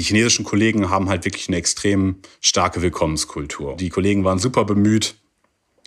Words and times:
die 0.00 0.04
chinesischen 0.04 0.46
Kollegen 0.46 0.88
haben 0.88 1.10
halt 1.10 1.26
wirklich 1.26 1.48
eine 1.48 1.58
extrem 1.58 2.16
starke 2.40 2.80
Willkommenskultur. 2.80 3.76
Die 3.76 3.90
Kollegen 3.90 4.24
waren 4.24 4.38
super 4.38 4.64
bemüht, 4.64 5.14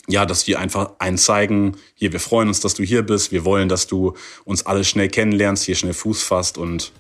ja, 0.07 0.27
dass 0.27 0.43
die 0.43 0.55
einfach 0.55 0.91
einen 0.99 1.17
zeigen, 1.17 1.77
hier, 1.95 2.13
wir 2.13 2.19
freuen 2.19 2.47
uns, 2.47 2.59
dass 2.59 2.75
du 2.75 2.83
hier 2.83 3.01
bist, 3.01 3.31
wir 3.31 3.43
wollen, 3.43 3.69
dass 3.69 3.87
du 3.87 4.13
uns 4.45 4.67
alle 4.67 4.83
schnell 4.83 5.07
kennenlernst, 5.07 5.63
hier 5.63 5.73
schnell 5.73 5.95
Fuß 5.95 6.21
fasst 6.21 6.59
und 6.59 6.91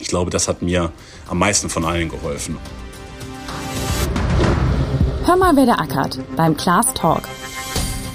ich 0.00 0.08
glaube, 0.08 0.32
das 0.32 0.48
hat 0.48 0.60
mir 0.60 0.90
am 1.28 1.38
meisten 1.38 1.70
von 1.70 1.84
allen 1.84 2.08
geholfen. 2.08 2.58
Hör 5.24 5.36
mal, 5.36 5.54
wer 5.54 5.66
der 5.66 5.80
ackert 5.80 6.18
beim 6.34 6.56
Klaas 6.56 6.92
Talk. 6.94 7.28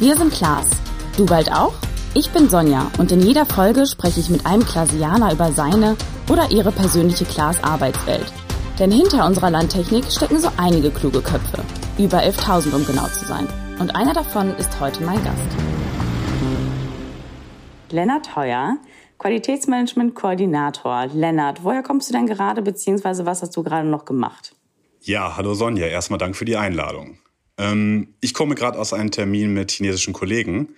Wir 0.02 0.18
sind 0.18 0.34
Klaas. 0.34 0.68
Du 1.16 1.26
bald 1.26 1.54
auch? 1.54 1.74
Ich 2.14 2.32
bin 2.32 2.50
Sonja 2.50 2.92
und 2.98 3.14
in 3.14 3.22
jeder 3.22 3.46
Folge 3.46 3.86
spreche 3.86 4.20
ich 4.20 4.30
mit 4.30 4.46
einem 4.46 4.66
Klaasianer 4.66 5.32
über 5.32 5.54
seine 5.54 5.96
oder 6.30 6.52
ihre 6.52 6.72
persönliche 6.72 7.26
Klaas 7.26 7.64
Arbeitswelt. 7.64 8.32
Denn 8.80 8.92
hinter 8.92 9.26
unserer 9.26 9.50
Landtechnik 9.50 10.12
stecken 10.12 10.40
so 10.40 10.50
einige 10.58 10.92
kluge 10.92 11.22
Köpfe. 11.22 11.64
Über 11.98 12.20
11.000, 12.20 12.76
um 12.76 12.86
genau 12.86 13.08
zu 13.08 13.26
sein. 13.26 13.48
Und 13.80 13.96
einer 13.96 14.14
davon 14.14 14.56
ist 14.58 14.80
heute 14.80 15.04
mein 15.04 15.24
Gast. 15.24 15.48
Lennart 17.92 18.36
Heuer, 18.36 18.78
Qualitätsmanagement-Koordinator. 19.20 21.08
Lennart, 21.14 21.64
woher 21.64 21.84
kommst 21.84 22.10
du 22.10 22.14
denn 22.14 22.26
gerade, 22.26 22.62
beziehungsweise 22.62 23.26
was 23.26 23.42
hast 23.42 23.56
du 23.56 23.64
gerade 23.64 23.88
noch 23.88 24.06
gemacht? 24.06 24.56
Ja, 25.02 25.38
hallo 25.38 25.54
Sonja, 25.54 25.88
erstmal 25.88 26.18
Dank 26.18 26.36
für 26.36 26.46
die 26.46 26.58
Einladung. 26.58 27.20
Ähm, 27.58 28.16
ich 28.22 28.34
komme 28.34 28.56
gerade 28.56 28.80
aus 28.80 28.92
einem 28.92 29.12
Termin 29.12 29.54
mit 29.54 29.72
chinesischen 29.72 30.14
Kollegen 30.14 30.76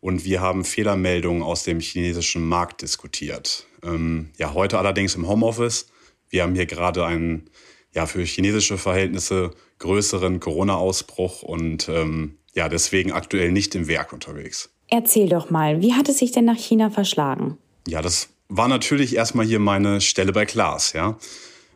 und 0.00 0.24
wir 0.24 0.40
haben 0.40 0.64
Fehlermeldungen 0.64 1.42
aus 1.42 1.62
dem 1.62 1.80
chinesischen 1.80 2.46
Markt 2.46 2.82
diskutiert. 2.82 3.67
Ähm, 3.82 4.30
ja, 4.36 4.54
heute 4.54 4.78
allerdings 4.78 5.14
im 5.14 5.28
Homeoffice. 5.28 5.88
Wir 6.28 6.42
haben 6.42 6.54
hier 6.54 6.66
gerade 6.66 7.04
einen 7.06 7.50
ja, 7.94 8.06
für 8.06 8.22
chinesische 8.22 8.78
Verhältnisse 8.78 9.52
größeren 9.78 10.40
Corona-Ausbruch 10.40 11.42
und 11.42 11.88
ähm, 11.88 12.38
ja, 12.54 12.68
deswegen 12.68 13.12
aktuell 13.12 13.52
nicht 13.52 13.74
im 13.74 13.88
Werk 13.88 14.12
unterwegs. 14.12 14.70
Erzähl 14.88 15.28
doch 15.28 15.50
mal, 15.50 15.80
wie 15.80 15.94
hat 15.94 16.08
es 16.08 16.18
sich 16.18 16.32
denn 16.32 16.44
nach 16.44 16.58
China 16.58 16.90
verschlagen? 16.90 17.58
Ja, 17.86 18.02
das 18.02 18.30
war 18.48 18.68
natürlich 18.68 19.14
erstmal 19.14 19.46
hier 19.46 19.58
meine 19.58 20.00
Stelle 20.00 20.32
bei 20.32 20.46
Klaas, 20.46 20.92
ja. 20.92 21.18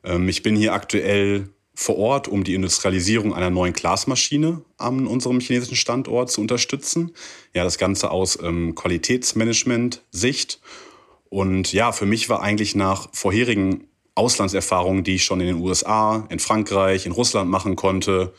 Ähm, 0.05 0.29
ich 0.29 0.43
bin 0.43 0.57
hier 0.57 0.73
aktuell 0.73 1.49
vor 1.75 1.97
Ort, 1.97 2.29
um 2.29 2.45
die 2.45 2.55
Industrialisierung 2.55 3.35
einer 3.35 3.51
neuen 3.51 3.73
Glasmaschine 3.73 4.63
an 4.77 5.07
unserem 5.07 5.41
chinesischen 5.41 5.77
Standort 5.77 6.31
zu 6.31 6.41
unterstützen. 6.41 7.13
Ja, 7.55 7.65
das 7.65 7.79
Ganze 7.79 8.11
aus 8.11 8.39
ähm, 8.43 8.75
Qualitätsmanagement-Sicht. 8.75 10.61
Und 11.33 11.73
ja, 11.73 11.93
für 11.93 12.05
mich 12.05 12.29
war 12.29 12.43
eigentlich 12.43 12.75
nach 12.75 13.09
vorherigen 13.15 13.89
Auslandserfahrungen, 14.15 15.03
die 15.03 15.15
ich 15.15 15.25
schon 15.25 15.41
in 15.41 15.47
den 15.47 15.63
USA, 15.63 16.27
in 16.29 16.39
Frankreich, 16.39 17.07
in 17.07 17.13
Russland 17.13 17.51
machen 17.51 17.75
konnte, 17.75 18.35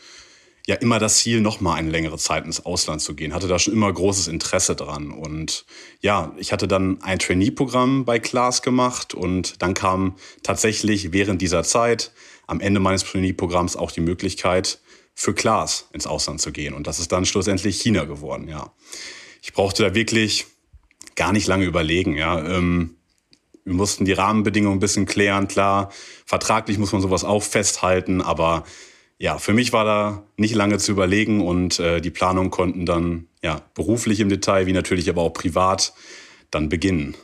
ja 0.68 0.76
immer 0.76 1.00
das 1.00 1.18
Ziel, 1.18 1.42
noch 1.42 1.60
mal 1.60 1.74
eine 1.74 1.90
längere 1.90 2.20
Zeit 2.20 2.46
ins 2.46 2.64
Ausland 2.64 3.02
zu 3.02 3.16
gehen. 3.16 3.34
Hatte 3.34 3.48
da 3.48 3.58
schon 3.58 3.74
immer 3.74 3.92
großes 3.92 4.28
Interesse 4.28 4.76
dran. 4.76 5.10
Und 5.10 5.66
ja, 6.02 6.36
ich 6.38 6.52
hatte 6.52 6.68
dann 6.68 7.02
ein 7.02 7.18
Trainee-Programm 7.18 8.06
bei 8.06 8.20
Klaas 8.20 8.62
gemacht 8.62 9.16
und 9.16 9.64
dann 9.64 9.74
kam 9.74 10.16
tatsächlich 10.44 11.12
während 11.12 11.42
dieser 11.42 11.64
Zeit 11.64 12.12
am 12.46 12.60
Ende 12.60 12.80
meines 12.80 13.04
Trainee-Programms 13.06 13.76
auch 13.76 13.90
die 13.90 14.02
Möglichkeit, 14.02 14.78
für 15.16 15.34
Klaas 15.34 15.90
ins 15.94 16.06
Ausland 16.06 16.42
zu 16.42 16.52
gehen. 16.52 16.76
Und 16.76 16.86
das 16.86 17.00
ist 17.00 17.12
dann 17.12 17.26
schlussendlich 17.26 17.82
China 17.82 18.04
geworden, 18.04 18.48
ja. 18.48 18.72
Ich 19.42 19.52
brauchte 19.52 19.82
da 19.82 19.96
wirklich 19.96 20.46
gar 21.16 21.32
nicht 21.32 21.48
lange 21.48 21.66
überlegen, 21.66 22.16
ja. 22.18 22.40
Ähm, 22.44 22.96
wir 23.66 23.74
mussten 23.74 24.06
die 24.06 24.14
Rahmenbedingungen 24.14 24.78
ein 24.78 24.82
bisschen 24.82 25.06
klären, 25.06 25.48
klar. 25.48 25.90
Vertraglich 26.26 26.78
muss 26.78 26.92
man 26.92 27.02
sowas 27.02 27.24
auch 27.24 27.44
festhalten, 27.44 28.22
aber 28.22 28.64
ja, 29.20 29.38
für 29.38 29.54
mich 29.54 29.72
war 29.72 29.86
da 29.86 30.24
nicht 30.36 30.54
lange 30.54 30.80
zu 30.80 30.92
überlegen 30.92 31.46
und 31.46 31.80
äh, 31.80 32.02
die 32.02 32.10
Planungen 32.10 32.52
konnten 32.52 32.86
dann 32.86 33.28
ja 33.42 33.62
beruflich 33.74 34.20
im 34.20 34.30
Detail, 34.30 34.66
wie 34.66 34.74
natürlich 34.74 35.10
aber 35.10 35.22
auch 35.22 35.34
privat, 35.34 35.94
dann 36.52 36.68
beginnen. 36.68 37.16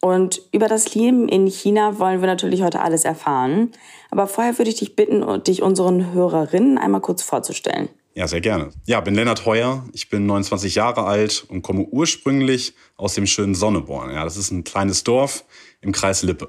Und 0.00 0.42
über 0.52 0.68
das 0.68 0.94
Leben 0.94 1.30
in 1.30 1.46
China 1.46 1.98
wollen 1.98 2.20
wir 2.20 2.26
natürlich 2.26 2.62
heute 2.62 2.82
alles 2.82 3.06
erfahren. 3.06 3.72
Aber 4.10 4.26
vorher 4.26 4.58
würde 4.58 4.68
ich 4.68 4.76
dich 4.76 4.96
bitten, 4.96 5.42
dich 5.44 5.62
unseren 5.62 6.12
Hörerinnen 6.12 6.76
einmal 6.76 7.00
kurz 7.00 7.22
vorzustellen. 7.22 7.88
Ja, 8.16 8.28
sehr 8.28 8.40
gerne. 8.40 8.70
Ja, 8.86 9.00
bin 9.00 9.16
Lennart 9.16 9.44
Heuer. 9.44 9.84
Ich 9.92 10.08
bin 10.08 10.24
29 10.26 10.76
Jahre 10.76 11.04
alt 11.04 11.44
und 11.48 11.62
komme 11.62 11.82
ursprünglich 11.82 12.74
aus 12.96 13.14
dem 13.14 13.26
schönen 13.26 13.56
Sonneborn. 13.56 14.12
Ja, 14.12 14.22
das 14.22 14.36
ist 14.36 14.52
ein 14.52 14.62
kleines 14.62 15.02
Dorf 15.02 15.44
im 15.80 15.90
Kreis 15.90 16.22
Lippe. 16.22 16.48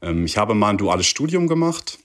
Ähm, 0.00 0.24
ich 0.24 0.38
habe 0.38 0.54
mal 0.54 0.70
ein 0.70 0.78
duales 0.78 1.06
Studium 1.06 1.46
gemacht 1.46 1.98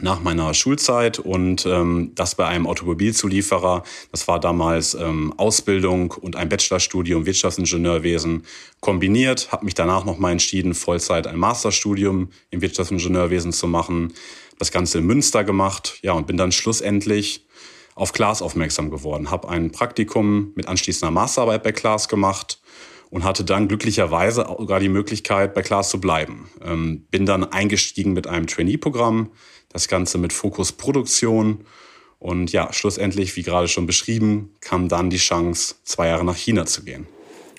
nach 0.00 0.20
meiner 0.20 0.54
Schulzeit 0.54 1.18
und 1.18 1.66
ähm, 1.66 2.12
das 2.14 2.36
bei 2.36 2.46
einem 2.46 2.68
Automobilzulieferer. 2.68 3.82
Das 4.12 4.28
war 4.28 4.38
damals 4.38 4.94
ähm, 4.94 5.34
Ausbildung 5.36 6.12
und 6.12 6.36
ein 6.36 6.48
Bachelorstudium 6.48 7.26
Wirtschaftsingenieurwesen 7.26 8.44
kombiniert. 8.80 9.50
Habe 9.50 9.64
mich 9.64 9.74
danach 9.74 10.04
nochmal 10.04 10.32
entschieden, 10.32 10.74
Vollzeit 10.74 11.26
ein 11.26 11.36
Masterstudium 11.36 12.30
im 12.50 12.62
Wirtschaftsingenieurwesen 12.62 13.52
zu 13.52 13.66
machen. 13.66 14.14
Das 14.58 14.70
Ganze 14.70 14.98
in 14.98 15.06
Münster 15.06 15.42
gemacht, 15.42 15.98
ja 16.02 16.12
und 16.12 16.28
bin 16.28 16.36
dann 16.36 16.52
schlussendlich 16.52 17.44
auf 18.00 18.14
Klaas 18.14 18.40
aufmerksam 18.40 18.90
geworden. 18.90 19.30
Habe 19.30 19.50
ein 19.50 19.72
Praktikum 19.72 20.52
mit 20.54 20.66
anschließender 20.68 21.10
Masterarbeit 21.10 21.62
bei 21.62 21.72
Klaas 21.72 22.08
gemacht 22.08 22.58
und 23.10 23.24
hatte 23.24 23.44
dann 23.44 23.68
glücklicherweise 23.68 24.46
sogar 24.58 24.80
die 24.80 24.88
Möglichkeit, 24.88 25.52
bei 25.52 25.60
Klaas 25.60 25.90
zu 25.90 26.00
bleiben. 26.00 26.48
Ähm, 26.64 27.06
bin 27.10 27.26
dann 27.26 27.44
eingestiegen 27.44 28.14
mit 28.14 28.26
einem 28.26 28.46
Trainee-Programm 28.46 29.30
das 29.68 29.86
Ganze 29.86 30.16
mit 30.16 30.32
Fokus 30.32 30.72
Produktion. 30.72 31.66
Und 32.18 32.52
ja, 32.52 32.72
schlussendlich, 32.72 33.36
wie 33.36 33.42
gerade 33.42 33.68
schon 33.68 33.86
beschrieben, 33.86 34.54
kam 34.62 34.88
dann 34.88 35.10
die 35.10 35.18
Chance, 35.18 35.74
zwei 35.84 36.08
Jahre 36.08 36.24
nach 36.24 36.36
China 36.36 36.64
zu 36.64 36.84
gehen. 36.84 37.06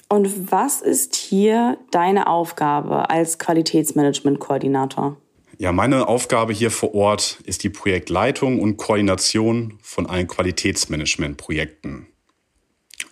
Und 0.09 0.51
was 0.51 0.81
ist 0.81 1.15
hier 1.15 1.77
deine 1.91 2.25
Aufgabe 2.25 3.11
als 3.11 3.37
Qualitätsmanagement-Koordinator? 3.37 5.17
Ja, 5.61 5.71
meine 5.71 6.07
Aufgabe 6.07 6.53
hier 6.53 6.71
vor 6.71 6.95
Ort 6.95 7.37
ist 7.43 7.63
die 7.63 7.69
Projektleitung 7.69 8.59
und 8.59 8.77
Koordination 8.77 9.77
von 9.83 10.07
allen 10.07 10.25
Qualitätsmanagement-Projekten. 10.25 12.07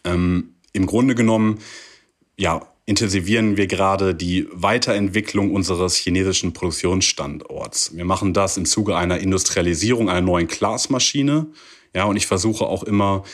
Ähm, 0.04 0.56
Im 0.74 0.88
Grunde 0.88 1.14
genommen, 1.14 1.60
ja, 2.38 2.68
intensivieren 2.88 3.56
wir 3.56 3.68
gerade 3.68 4.16
die 4.16 4.48
Weiterentwicklung 4.52 5.54
unseres 5.54 5.96
chinesischen 5.96 6.52
Produktionsstandorts. 6.54 7.96
Wir 7.96 8.06
machen 8.06 8.34
das 8.34 8.58
im 8.58 8.66
Zuge 8.66 8.98
einer 8.98 9.20
Industrialisierung 9.20 10.10
einer 10.10 10.22
neuen 10.22 10.48
Glasmaschine. 10.48 11.52
Ja, 11.94 12.06
und 12.06 12.16
ich 12.16 12.26
versuche 12.26 12.66
auch 12.66 12.82
immer 12.82 13.26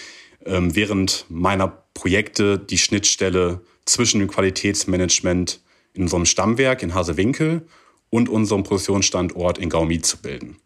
ähm, 0.45 0.75
während 0.75 1.25
meiner 1.29 1.69
Projekte 1.93 2.59
die 2.59 2.77
Schnittstelle 2.77 3.61
zwischen 3.85 4.19
dem 4.19 4.27
Qualitätsmanagement 4.27 5.61
in 5.93 6.01
unserem 6.01 6.25
Stammwerk 6.25 6.83
in 6.83 6.93
Hasewinkel 6.93 7.65
und 8.15 8.29
unserem 8.29 8.63
Produktionsstandort 8.63 9.57
in 9.57 9.69
Gaumi 9.69 10.01
zu 10.01 10.21
bilden. 10.21 10.57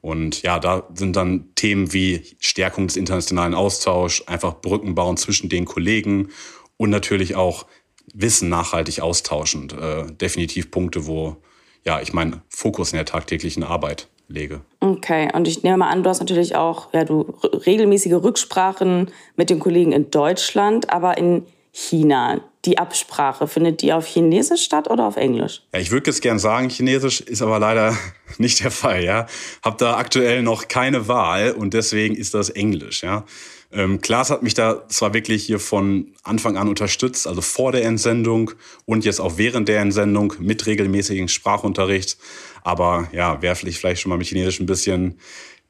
Und 0.00 0.42
ja, 0.42 0.58
da 0.58 0.88
sind 0.94 1.14
dann 1.14 1.54
Themen 1.54 1.92
wie 1.92 2.22
Stärkung 2.40 2.88
des 2.88 2.96
internationalen 2.96 3.54
Austauschs, 3.54 4.26
einfach 4.26 4.60
Brücken 4.60 4.94
bauen 4.94 5.16
zwischen 5.16 5.48
den 5.48 5.64
Kollegen 5.64 6.28
und 6.76 6.90
natürlich 6.90 7.36
auch 7.36 7.66
Wissen 8.14 8.48
nachhaltig 8.48 9.00
austauschend. 9.00 9.72
Äh, 9.72 10.06
definitiv 10.12 10.70
Punkte, 10.70 11.06
wo 11.06 11.36
ja, 11.84 12.00
ich 12.00 12.12
meinen 12.12 12.42
Fokus 12.48 12.92
in 12.92 12.96
der 12.96 13.06
tagtäglichen 13.06 13.62
Arbeit 13.62 14.08
lege. 14.26 14.60
Okay, 14.80 15.28
und 15.32 15.46
ich 15.46 15.62
nehme 15.62 15.78
mal 15.78 15.90
an, 15.90 16.02
du 16.02 16.10
hast 16.10 16.20
natürlich 16.20 16.56
auch 16.56 16.92
ja, 16.92 17.04
du 17.04 17.34
regelmäßige 17.66 18.14
Rücksprachen 18.14 19.10
mit 19.36 19.50
den 19.50 19.60
Kollegen 19.60 19.92
in 19.92 20.10
Deutschland, 20.10 20.90
aber 20.90 21.16
in 21.16 21.44
China. 21.72 22.40
Die 22.68 22.76
Absprache, 22.76 23.48
findet 23.48 23.80
die 23.80 23.94
auf 23.94 24.06
Chinesisch 24.06 24.62
statt 24.62 24.90
oder 24.90 25.06
auf 25.06 25.16
Englisch? 25.16 25.62
Ja, 25.72 25.80
ich 25.80 25.90
würde 25.90 26.10
jetzt 26.10 26.20
gern 26.20 26.38
sagen 26.38 26.68
Chinesisch, 26.68 27.22
ist 27.22 27.40
aber 27.40 27.58
leider 27.58 27.96
nicht 28.36 28.62
der 28.62 28.70
Fall. 28.70 29.02
Ja, 29.02 29.26
habe 29.64 29.78
da 29.78 29.96
aktuell 29.96 30.42
noch 30.42 30.68
keine 30.68 31.08
Wahl 31.08 31.52
und 31.52 31.72
deswegen 31.72 32.14
ist 32.14 32.34
das 32.34 32.50
Englisch. 32.50 33.02
Ja. 33.02 33.24
Ähm, 33.72 34.02
Klaas 34.02 34.28
hat 34.28 34.42
mich 34.42 34.52
da 34.52 34.86
zwar 34.88 35.14
wirklich 35.14 35.46
hier 35.46 35.60
von 35.60 36.08
Anfang 36.24 36.58
an 36.58 36.68
unterstützt, 36.68 37.26
also 37.26 37.40
vor 37.40 37.72
der 37.72 37.86
Entsendung 37.86 38.50
und 38.84 39.06
jetzt 39.06 39.18
auch 39.18 39.38
während 39.38 39.66
der 39.70 39.80
Entsendung 39.80 40.34
mit 40.38 40.66
regelmäßigem 40.66 41.28
Sprachunterricht. 41.28 42.18
Aber 42.64 43.08
ja, 43.12 43.38
wer 43.40 43.56
vielleicht, 43.56 44.02
schon 44.02 44.10
mal 44.10 44.18
mit 44.18 44.26
Chinesisch 44.26 44.60
ein 44.60 44.66
bisschen 44.66 45.18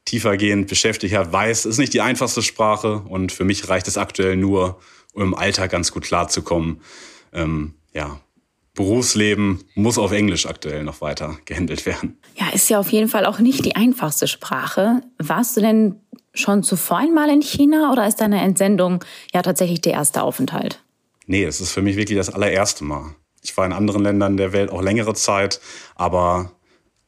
tiefergehend 0.05 0.67
beschäftigt 0.67 1.15
hat, 1.15 1.33
weiß, 1.33 1.61
es 1.61 1.67
ist 1.67 1.79
nicht 1.79 1.95
die 1.95 2.01
einfachste 2.01 2.43
Sprache 2.43 3.03
und 3.09 3.31
für 3.31 3.45
mich 3.45 3.69
reicht 3.69 3.87
es 3.87 3.97
aktuell 3.97 4.37
nur, 4.37 4.81
um 5.19 5.25
im 5.25 5.35
Alltag 5.35 5.71
ganz 5.71 5.93
gut 5.93 6.05
klarzukommen. 6.05 6.81
Ähm, 7.33 7.75
ja, 7.93 8.21
Berufsleben 8.75 9.65
muss 9.75 9.99
auf 9.99 10.13
Englisch 10.13 10.47
aktuell 10.47 10.85
noch 10.85 11.01
weiter 11.01 11.37
gehandelt 11.47 11.85
werden. 11.85 12.17
Ja, 12.37 12.49
ist 12.51 12.71
ja 12.71 12.79
auf 12.79 12.93
jeden 12.93 13.09
Fall 13.09 13.27
auch 13.27 13.41
nicht 13.41 13.65
die 13.65 13.75
einfachste 13.75 14.29
Sprache. 14.29 15.01
Warst 15.19 15.57
du 15.57 15.61
denn 15.61 15.97
schon 16.33 16.63
zuvor 16.63 16.99
einmal 16.99 17.29
in 17.29 17.43
China 17.43 17.91
oder 17.93 18.07
ist 18.07 18.21
deine 18.21 18.41
Entsendung 18.41 19.05
ja 19.35 19.43
tatsächlich 19.43 19.81
der 19.81 19.95
erste 19.95 20.23
Aufenthalt? 20.23 20.85
Nee, 21.27 21.43
es 21.43 21.61
ist 21.61 21.73
für 21.73 21.83
mich 21.83 21.97
wirklich 21.97 22.17
das 22.17 22.31
allererste 22.31 22.85
Mal. 22.85 23.17
Ich 23.43 23.57
war 23.57 23.67
in 23.67 23.73
anderen 23.73 24.05
Ländern 24.05 24.37
der 24.37 24.53
Welt 24.53 24.71
auch 24.71 24.81
längere 24.81 25.15
Zeit, 25.15 25.61
aber 25.97 26.53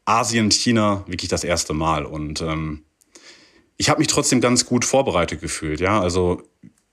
Asien, 0.04 0.50
China 0.50 1.04
wirklich 1.06 1.30
das 1.30 1.44
erste 1.44 1.72
Mal. 1.72 2.04
Und 2.04 2.40
ähm, 2.40 2.82
ich 3.76 3.88
habe 3.88 4.00
mich 4.00 4.08
trotzdem 4.08 4.40
ganz 4.40 4.66
gut 4.66 4.84
vorbereitet 4.84 5.40
gefühlt. 5.40 5.80
Ja, 5.80 6.00
also 6.00 6.42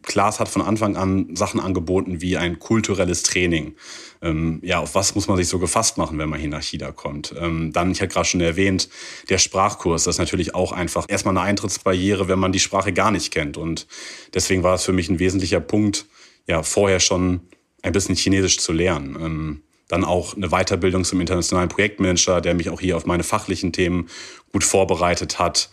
Klaas 0.07 0.39
hat 0.39 0.47
von 0.49 0.61
Anfang 0.61 0.95
an 0.95 1.35
Sachen 1.35 1.59
angeboten 1.59 2.21
wie 2.21 2.37
ein 2.37 2.59
kulturelles 2.59 3.23
Training. 3.23 3.75
Ähm, 4.21 4.59
ja, 4.63 4.79
auf 4.79 4.95
was 4.95 5.13
muss 5.13 5.27
man 5.27 5.37
sich 5.37 5.47
so 5.47 5.59
gefasst 5.59 5.97
machen, 5.97 6.17
wenn 6.17 6.29
man 6.29 6.39
hier 6.39 6.49
nach 6.49 6.63
China 6.63 6.91
kommt? 6.91 7.35
Ähm, 7.39 7.71
dann, 7.73 7.91
ich 7.91 8.01
hatte 8.01 8.13
gerade 8.13 8.27
schon 8.27 8.41
erwähnt, 8.41 8.89
der 9.29 9.37
Sprachkurs. 9.37 10.05
Das 10.05 10.15
ist 10.15 10.19
natürlich 10.19 10.55
auch 10.55 10.71
einfach 10.71 11.05
erstmal 11.07 11.37
eine 11.37 11.45
Eintrittsbarriere, 11.45 12.27
wenn 12.27 12.39
man 12.39 12.51
die 12.51 12.59
Sprache 12.59 12.93
gar 12.93 13.11
nicht 13.11 13.31
kennt. 13.31 13.57
Und 13.57 13.85
deswegen 14.33 14.63
war 14.63 14.75
es 14.75 14.85
für 14.85 14.93
mich 14.93 15.09
ein 15.09 15.19
wesentlicher 15.19 15.59
Punkt, 15.59 16.05
ja, 16.47 16.63
vorher 16.63 16.99
schon 16.99 17.41
ein 17.83 17.91
bisschen 17.91 18.15
Chinesisch 18.15 18.57
zu 18.57 18.71
lernen. 18.71 19.17
Ähm, 19.19 19.61
dann 19.87 20.03
auch 20.03 20.35
eine 20.35 20.49
Weiterbildung 20.49 21.03
zum 21.03 21.21
internationalen 21.21 21.69
Projektmanager, 21.69 22.41
der 22.41 22.53
mich 22.53 22.69
auch 22.69 22.81
hier 22.81 22.97
auf 22.97 23.05
meine 23.05 23.23
fachlichen 23.23 23.71
Themen 23.71 24.09
gut 24.51 24.63
vorbereitet 24.63 25.39
hat. 25.39 25.69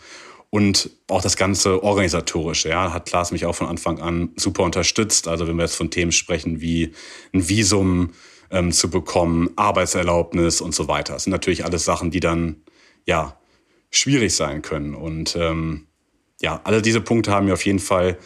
Und 0.54 0.90
auch 1.08 1.20
das 1.20 1.36
ganze 1.36 1.82
organisatorische, 1.82 2.68
ja, 2.68 2.92
hat 2.92 3.06
Klaas 3.06 3.32
mich 3.32 3.44
auch 3.44 3.56
von 3.56 3.66
Anfang 3.66 3.98
an 3.98 4.30
super 4.36 4.62
unterstützt. 4.62 5.26
Also 5.26 5.48
wenn 5.48 5.56
wir 5.56 5.64
jetzt 5.64 5.74
von 5.74 5.90
Themen 5.90 6.12
sprechen 6.12 6.60
wie 6.60 6.92
ein 7.32 7.48
Visum 7.48 8.12
ähm, 8.52 8.70
zu 8.70 8.88
bekommen, 8.88 9.50
Arbeitserlaubnis 9.56 10.60
und 10.60 10.72
so 10.72 10.86
weiter. 10.86 11.14
Das 11.14 11.24
sind 11.24 11.32
natürlich 11.32 11.64
alles 11.64 11.84
Sachen, 11.84 12.12
die 12.12 12.20
dann 12.20 12.62
ja 13.04 13.36
schwierig 13.90 14.36
sein 14.36 14.62
können. 14.62 14.94
Und 14.94 15.34
ähm, 15.34 15.88
ja, 16.40 16.60
alle 16.62 16.82
diese 16.82 17.00
Punkte 17.00 17.32
haben 17.32 17.46
mir 17.46 17.54
auf 17.54 17.66
jeden 17.66 17.80
Fall 17.80 18.16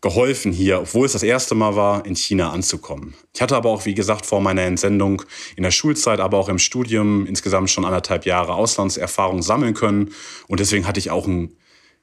geholfen, 0.00 0.52
hier, 0.52 0.80
obwohl 0.80 1.04
es 1.04 1.12
das 1.12 1.22
erste 1.22 1.54
Mal 1.54 1.76
war, 1.76 2.06
in 2.06 2.16
China 2.16 2.50
anzukommen. 2.50 3.12
Ich 3.34 3.42
hatte 3.42 3.56
aber 3.56 3.68
auch, 3.68 3.84
wie 3.84 3.94
gesagt, 3.94 4.24
vor 4.24 4.40
meiner 4.40 4.62
Entsendung 4.62 5.20
in 5.54 5.64
der 5.64 5.70
Schulzeit, 5.70 6.20
aber 6.20 6.38
auch 6.38 6.48
im 6.48 6.58
Studium 6.58 7.26
insgesamt 7.26 7.68
schon 7.68 7.84
anderthalb 7.84 8.24
Jahre 8.24 8.54
Auslandserfahrung 8.54 9.42
sammeln 9.42 9.74
können. 9.74 10.14
Und 10.46 10.60
deswegen 10.60 10.86
hatte 10.86 10.98
ich 10.98 11.10
auch 11.10 11.26
ein 11.26 11.57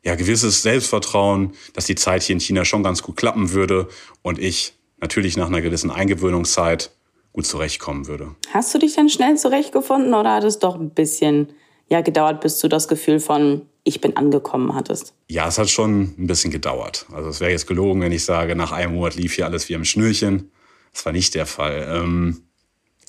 ja, 0.05 0.15
gewisses 0.15 0.61
Selbstvertrauen, 0.61 1.53
dass 1.73 1.85
die 1.85 1.95
Zeit 1.95 2.23
hier 2.23 2.35
in 2.35 2.39
China 2.39 2.63
schon 2.63 2.83
ganz 2.83 3.01
gut 3.01 3.17
klappen 3.17 3.51
würde 3.51 3.89
und 4.21 4.39
ich 4.39 4.73
natürlich 5.01 5.35
nach 5.35 5.47
einer 5.47 5.61
gewissen 5.61 5.91
Eingewöhnungszeit 5.91 6.91
gut 7.33 7.45
zurechtkommen 7.45 8.07
würde. 8.07 8.35
Hast 8.53 8.73
du 8.73 8.77
dich 8.77 8.95
denn 8.95 9.09
schnell 9.09 9.35
zurechtgefunden 9.35 10.13
oder 10.13 10.35
hat 10.35 10.43
es 10.43 10.59
doch 10.59 10.75
ein 10.75 10.91
bisschen 10.91 11.49
ja, 11.89 12.01
gedauert, 12.01 12.39
bis 12.39 12.59
du 12.59 12.67
das 12.67 12.87
Gefühl 12.87 13.19
von 13.19 13.63
ich 13.83 14.01
bin 14.01 14.17
angekommen 14.17 14.73
hattest? 14.73 15.13
Ja, 15.29 15.47
es 15.47 15.57
hat 15.59 15.69
schon 15.69 16.15
ein 16.17 16.27
bisschen 16.27 16.49
gedauert. 16.51 17.05
Also 17.11 17.29
es 17.29 17.39
wäre 17.39 17.51
jetzt 17.51 17.67
gelogen, 17.67 18.01
wenn 18.01 18.11
ich 18.11 18.25
sage, 18.25 18.55
nach 18.55 18.71
einem 18.71 18.95
Monat 18.95 19.15
lief 19.15 19.33
hier 19.33 19.45
alles 19.45 19.69
wie 19.69 19.75
am 19.75 19.85
Schnürchen. 19.85 20.51
Das 20.93 21.05
war 21.05 21.13
nicht 21.13 21.35
der 21.35 21.45
Fall. 21.45 21.87
Ähm, 21.91 22.41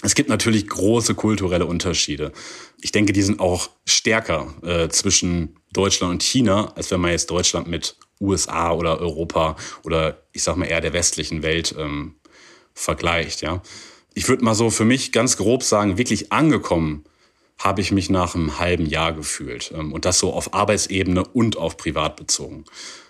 es 0.02 0.14
gibt 0.14 0.28
natürlich 0.28 0.66
große 0.66 1.14
kulturelle 1.14 1.64
Unterschiede. 1.64 2.32
Ich 2.80 2.92
denke, 2.92 3.12
die 3.12 3.22
sind 3.22 3.40
auch 3.40 3.70
stärker 3.86 4.52
äh, 4.62 4.88
zwischen 4.88 5.56
Deutschland 5.76 6.12
und 6.12 6.22
China, 6.22 6.72
als 6.74 6.90
wenn 6.90 7.00
man 7.00 7.10
jetzt 7.10 7.30
Deutschland 7.30 7.68
mit 7.68 7.96
USA 8.20 8.72
oder 8.72 8.98
Europa 9.00 9.56
oder 9.84 10.22
ich 10.32 10.42
sag 10.42 10.56
mal 10.56 10.66
eher 10.66 10.80
der 10.80 10.92
westlichen 10.92 11.42
Welt 11.42 11.74
ähm, 11.78 12.16
vergleicht. 12.74 13.42
Ja, 13.42 13.62
ich 14.14 14.28
würde 14.28 14.44
mal 14.44 14.54
so 14.54 14.70
für 14.70 14.84
mich 14.84 15.12
ganz 15.12 15.36
grob 15.36 15.62
sagen, 15.62 15.98
wirklich 15.98 16.32
angekommen 16.32 17.04
habe 17.58 17.80
ich 17.80 17.90
mich 17.90 18.10
nach 18.10 18.34
einem 18.34 18.58
halben 18.58 18.86
Jahr 18.86 19.12
gefühlt. 19.12 19.72
Ähm, 19.74 19.92
und 19.92 20.04
das 20.04 20.18
so 20.18 20.32
auf 20.32 20.54
Arbeitsebene 20.54 21.24
und 21.24 21.56
auf 21.56 21.76
privat 21.76 22.16
bezogen. 22.16 22.64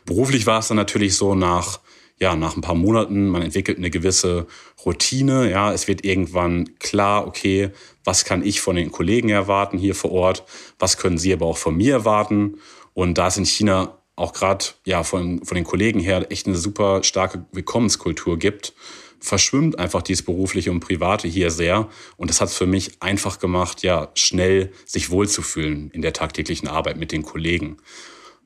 Beruflich 0.04 0.46
war 0.46 0.60
es 0.60 0.68
dann 0.68 0.76
natürlich 0.76 1.16
so 1.16 1.34
nach, 1.34 1.80
ja, 2.18 2.34
nach 2.34 2.56
ein 2.56 2.62
paar 2.62 2.74
Monaten, 2.74 3.28
man 3.28 3.42
entwickelt 3.42 3.78
eine 3.78 3.90
gewisse 3.90 4.46
Routine. 4.84 5.50
Ja, 5.50 5.72
es 5.72 5.86
wird 5.86 6.04
irgendwann 6.04 6.78
klar, 6.78 7.26
okay, 7.26 7.70
was 8.04 8.24
kann 8.24 8.44
ich 8.44 8.60
von 8.60 8.76
den 8.76 8.90
Kollegen 8.90 9.28
erwarten 9.28 9.76
hier 9.78 9.94
vor 9.94 10.12
Ort? 10.12 10.44
Was 10.78 10.96
können 10.96 11.18
sie 11.18 11.32
aber 11.32 11.46
auch 11.46 11.58
von 11.58 11.76
mir 11.76 11.92
erwarten? 11.92 12.58
Und 12.94 13.18
da 13.18 13.26
es 13.26 13.36
in 13.36 13.44
China 13.44 13.98
auch 14.16 14.32
gerade 14.32 14.64
ja 14.86 15.02
von, 15.02 15.44
von 15.44 15.54
den 15.56 15.64
Kollegen 15.64 16.00
her 16.00 16.26
echt 16.30 16.46
eine 16.46 16.56
super 16.56 17.02
starke 17.02 17.44
Willkommenskultur 17.52 18.38
gibt, 18.38 18.72
verschwimmt 19.20 19.78
einfach 19.78 20.00
dieses 20.02 20.24
berufliche 20.24 20.70
und 20.70 20.80
private 20.80 21.28
hier 21.28 21.50
sehr. 21.50 21.88
Und 22.16 22.30
das 22.30 22.40
hat 22.40 22.48
es 22.48 22.56
für 22.56 22.66
mich 22.66 23.02
einfach 23.02 23.38
gemacht, 23.38 23.82
ja, 23.82 24.10
schnell 24.14 24.72
sich 24.86 25.10
wohlzufühlen 25.10 25.90
in 25.90 26.00
der 26.00 26.14
tagtäglichen 26.14 26.68
Arbeit 26.68 26.96
mit 26.96 27.12
den 27.12 27.22
Kollegen. 27.22 27.76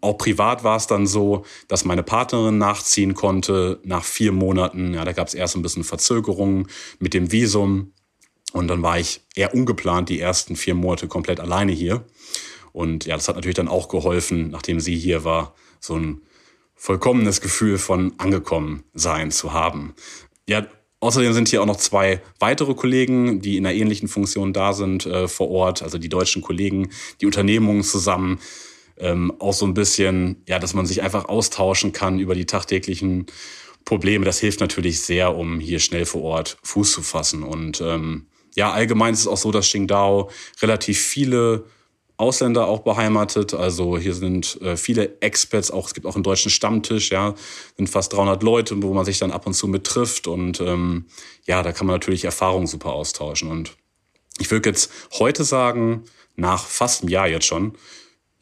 Auch 0.00 0.16
privat 0.16 0.64
war 0.64 0.76
es 0.76 0.86
dann 0.86 1.06
so, 1.06 1.44
dass 1.68 1.84
meine 1.84 2.02
Partnerin 2.02 2.58
nachziehen 2.58 3.14
konnte 3.14 3.80
nach 3.84 4.04
vier 4.04 4.32
Monaten. 4.32 4.94
Ja, 4.94 5.04
da 5.04 5.12
gab 5.12 5.28
es 5.28 5.34
erst 5.34 5.56
ein 5.56 5.62
bisschen 5.62 5.84
Verzögerungen 5.84 6.68
mit 6.98 7.12
dem 7.12 7.32
Visum. 7.32 7.92
Und 8.52 8.68
dann 8.68 8.82
war 8.82 8.98
ich 8.98 9.20
eher 9.34 9.54
ungeplant 9.54 10.08
die 10.08 10.20
ersten 10.20 10.56
vier 10.56 10.74
Monate 10.74 11.06
komplett 11.06 11.38
alleine 11.38 11.72
hier. 11.72 12.04
Und 12.72 13.06
ja, 13.06 13.16
das 13.16 13.28
hat 13.28 13.36
natürlich 13.36 13.56
dann 13.56 13.68
auch 13.68 13.88
geholfen, 13.88 14.50
nachdem 14.50 14.80
sie 14.80 14.96
hier 14.96 15.24
war, 15.24 15.54
so 15.80 15.96
ein 15.96 16.22
vollkommenes 16.74 17.40
Gefühl 17.40 17.78
von 17.78 18.14
angekommen 18.18 18.84
sein 18.94 19.30
zu 19.30 19.52
haben. 19.52 19.94
Ja, 20.48 20.66
außerdem 21.00 21.32
sind 21.32 21.48
hier 21.48 21.62
auch 21.62 21.66
noch 21.66 21.76
zwei 21.76 22.22
weitere 22.38 22.74
Kollegen, 22.74 23.40
die 23.40 23.56
in 23.56 23.66
einer 23.66 23.74
ähnlichen 23.74 24.08
Funktion 24.08 24.52
da 24.52 24.72
sind 24.72 25.04
äh, 25.04 25.28
vor 25.28 25.50
Ort, 25.50 25.82
also 25.82 25.98
die 25.98 26.08
deutschen 26.08 26.42
Kollegen, 26.42 26.90
die 27.20 27.26
Unternehmungen 27.26 27.82
zusammen. 27.82 28.40
Ähm, 29.00 29.32
auch 29.38 29.54
so 29.54 29.66
ein 29.66 29.74
bisschen, 29.74 30.42
ja, 30.46 30.58
dass 30.58 30.74
man 30.74 30.86
sich 30.86 31.02
einfach 31.02 31.26
austauschen 31.26 31.92
kann 31.92 32.18
über 32.18 32.34
die 32.34 32.46
tagtäglichen 32.46 33.26
Probleme. 33.84 34.24
Das 34.24 34.38
hilft 34.38 34.60
natürlich 34.60 35.00
sehr, 35.00 35.34
um 35.34 35.58
hier 35.58 35.80
schnell 35.80 36.04
vor 36.04 36.22
Ort 36.22 36.58
Fuß 36.62 36.92
zu 36.92 37.02
fassen. 37.02 37.42
Und 37.42 37.80
ähm, 37.80 38.26
ja, 38.54 38.72
allgemein 38.72 39.14
ist 39.14 39.20
es 39.20 39.26
auch 39.26 39.36
so, 39.36 39.50
dass 39.50 39.70
Qingdao 39.70 40.30
relativ 40.60 41.00
viele 41.00 41.64
Ausländer 42.20 42.68
auch 42.68 42.80
beheimatet. 42.80 43.54
Also 43.54 43.96
hier 43.96 44.14
sind 44.14 44.60
äh, 44.60 44.76
viele 44.76 45.20
Expats, 45.20 45.70
auch 45.70 45.86
es 45.86 45.94
gibt 45.94 46.06
auch 46.06 46.14
einen 46.14 46.22
deutschen 46.22 46.50
Stammtisch, 46.50 47.10
ja, 47.10 47.34
sind 47.76 47.88
fast 47.88 48.12
300 48.12 48.42
Leute, 48.42 48.80
wo 48.82 48.92
man 48.92 49.06
sich 49.06 49.18
dann 49.18 49.32
ab 49.32 49.46
und 49.46 49.54
zu 49.54 49.66
mit 49.66 49.84
trifft 49.84 50.26
und 50.26 50.60
ähm, 50.60 51.06
ja, 51.46 51.62
da 51.62 51.72
kann 51.72 51.86
man 51.86 51.94
natürlich 51.94 52.24
Erfahrungen 52.26 52.66
super 52.66 52.92
austauschen. 52.92 53.50
Und 53.50 53.76
ich 54.38 54.50
würde 54.50 54.68
jetzt 54.68 54.92
heute 55.18 55.44
sagen, 55.44 56.04
nach 56.36 56.66
fast 56.66 57.02
einem 57.02 57.10
Jahr 57.10 57.26
jetzt 57.26 57.46
schon, 57.46 57.72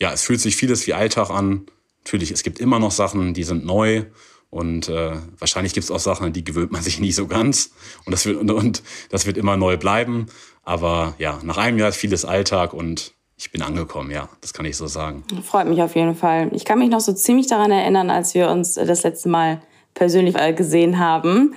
ja, 0.00 0.12
es 0.12 0.22
fühlt 0.22 0.40
sich 0.40 0.56
vieles 0.56 0.86
wie 0.86 0.94
Alltag 0.94 1.30
an. 1.30 1.66
Natürlich, 2.04 2.30
es 2.30 2.42
gibt 2.42 2.60
immer 2.60 2.78
noch 2.78 2.90
Sachen, 2.90 3.34
die 3.34 3.44
sind 3.44 3.64
neu 3.64 4.04
und 4.50 4.88
äh, 4.88 5.16
wahrscheinlich 5.38 5.74
gibt 5.74 5.84
es 5.84 5.90
auch 5.90 5.98
Sachen, 5.98 6.32
die 6.32 6.44
gewöhnt 6.44 6.72
man 6.72 6.82
sich 6.88 7.00
nie 7.00 7.12
so 7.12 7.26
ganz 7.26 7.72
und 8.04 8.12
das 8.12 8.26
wird 8.26 8.38
und, 8.38 8.50
und 8.50 8.82
das 9.10 9.26
wird 9.26 9.36
immer 9.36 9.56
neu 9.56 9.76
bleiben. 9.76 10.26
Aber 10.62 11.14
ja, 11.18 11.38
nach 11.42 11.56
einem 11.56 11.78
Jahr 11.78 11.88
ist 11.88 11.96
vieles 11.96 12.24
Alltag 12.24 12.72
und 12.72 13.14
ich 13.36 13.52
bin 13.52 13.62
angekommen, 13.62 14.10
ja, 14.10 14.28
das 14.40 14.52
kann 14.52 14.66
ich 14.66 14.76
so 14.76 14.88
sagen. 14.88 15.22
Freut 15.44 15.68
mich 15.68 15.80
auf 15.80 15.94
jeden 15.94 16.16
Fall. 16.16 16.50
Ich 16.52 16.64
kann 16.64 16.78
mich 16.78 16.90
noch 16.90 17.00
so 17.00 17.12
ziemlich 17.12 17.46
daran 17.46 17.70
erinnern, 17.70 18.10
als 18.10 18.34
wir 18.34 18.50
uns 18.50 18.74
das 18.74 19.04
letzte 19.04 19.28
Mal 19.28 19.62
persönlich 19.94 20.36
äh, 20.36 20.52
gesehen 20.52 20.98
haben. 20.98 21.54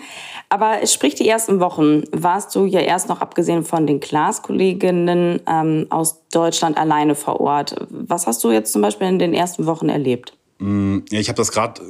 Aber 0.49 0.85
sprich 0.85 1.15
die 1.15 1.27
ersten 1.27 1.59
Wochen, 1.59 2.03
warst 2.11 2.53
du 2.55 2.65
ja 2.65 2.81
erst 2.81 3.07
noch 3.07 3.21
abgesehen 3.21 3.63
von 3.63 3.87
den 3.87 4.01
Glaskolleginnen 4.01 5.39
ähm, 5.47 5.87
aus 5.89 6.27
Deutschland 6.29 6.77
alleine 6.77 7.15
vor 7.15 7.39
Ort. 7.39 7.75
Was 7.89 8.27
hast 8.27 8.43
du 8.43 8.51
jetzt 8.51 8.73
zum 8.73 8.81
Beispiel 8.81 9.07
in 9.07 9.19
den 9.19 9.33
ersten 9.33 9.65
Wochen 9.65 9.87
erlebt? 9.87 10.37
Mm, 10.59 10.99
ich 11.09 11.29
habe 11.29 11.37
das 11.37 11.51
gerade 11.51 11.81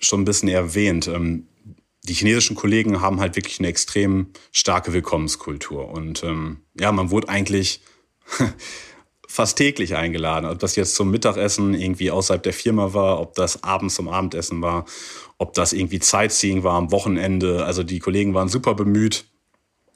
schon 0.00 0.22
ein 0.22 0.24
bisschen 0.24 0.48
erwähnt. 0.48 1.08
Ähm, 1.08 1.46
die 2.04 2.14
chinesischen 2.14 2.56
Kollegen 2.56 3.00
haben 3.00 3.20
halt 3.20 3.36
wirklich 3.36 3.58
eine 3.58 3.68
extrem 3.68 4.28
starke 4.52 4.92
Willkommenskultur. 4.92 5.90
Und 5.90 6.22
ähm, 6.24 6.60
ja, 6.78 6.92
man 6.92 7.10
wurde 7.10 7.28
eigentlich 7.28 7.82
fast 9.26 9.58
täglich 9.58 9.96
eingeladen. 9.96 10.46
Ob 10.46 10.58
das 10.58 10.76
jetzt 10.76 10.94
zum 10.94 11.10
Mittagessen 11.10 11.74
irgendwie 11.74 12.10
außerhalb 12.10 12.42
der 12.42 12.52
Firma 12.52 12.94
war, 12.94 13.20
ob 13.20 13.34
das 13.34 13.62
abends 13.62 13.94
zum 13.94 14.08
Abendessen 14.08 14.62
war, 14.62 14.84
ob 15.38 15.54
das 15.54 15.72
irgendwie 15.72 16.00
Sightseeing 16.02 16.62
war 16.62 16.74
am 16.74 16.90
Wochenende. 16.92 17.64
Also 17.64 17.82
die 17.82 17.98
Kollegen 17.98 18.34
waren 18.34 18.48
super 18.48 18.74
bemüht, 18.74 19.24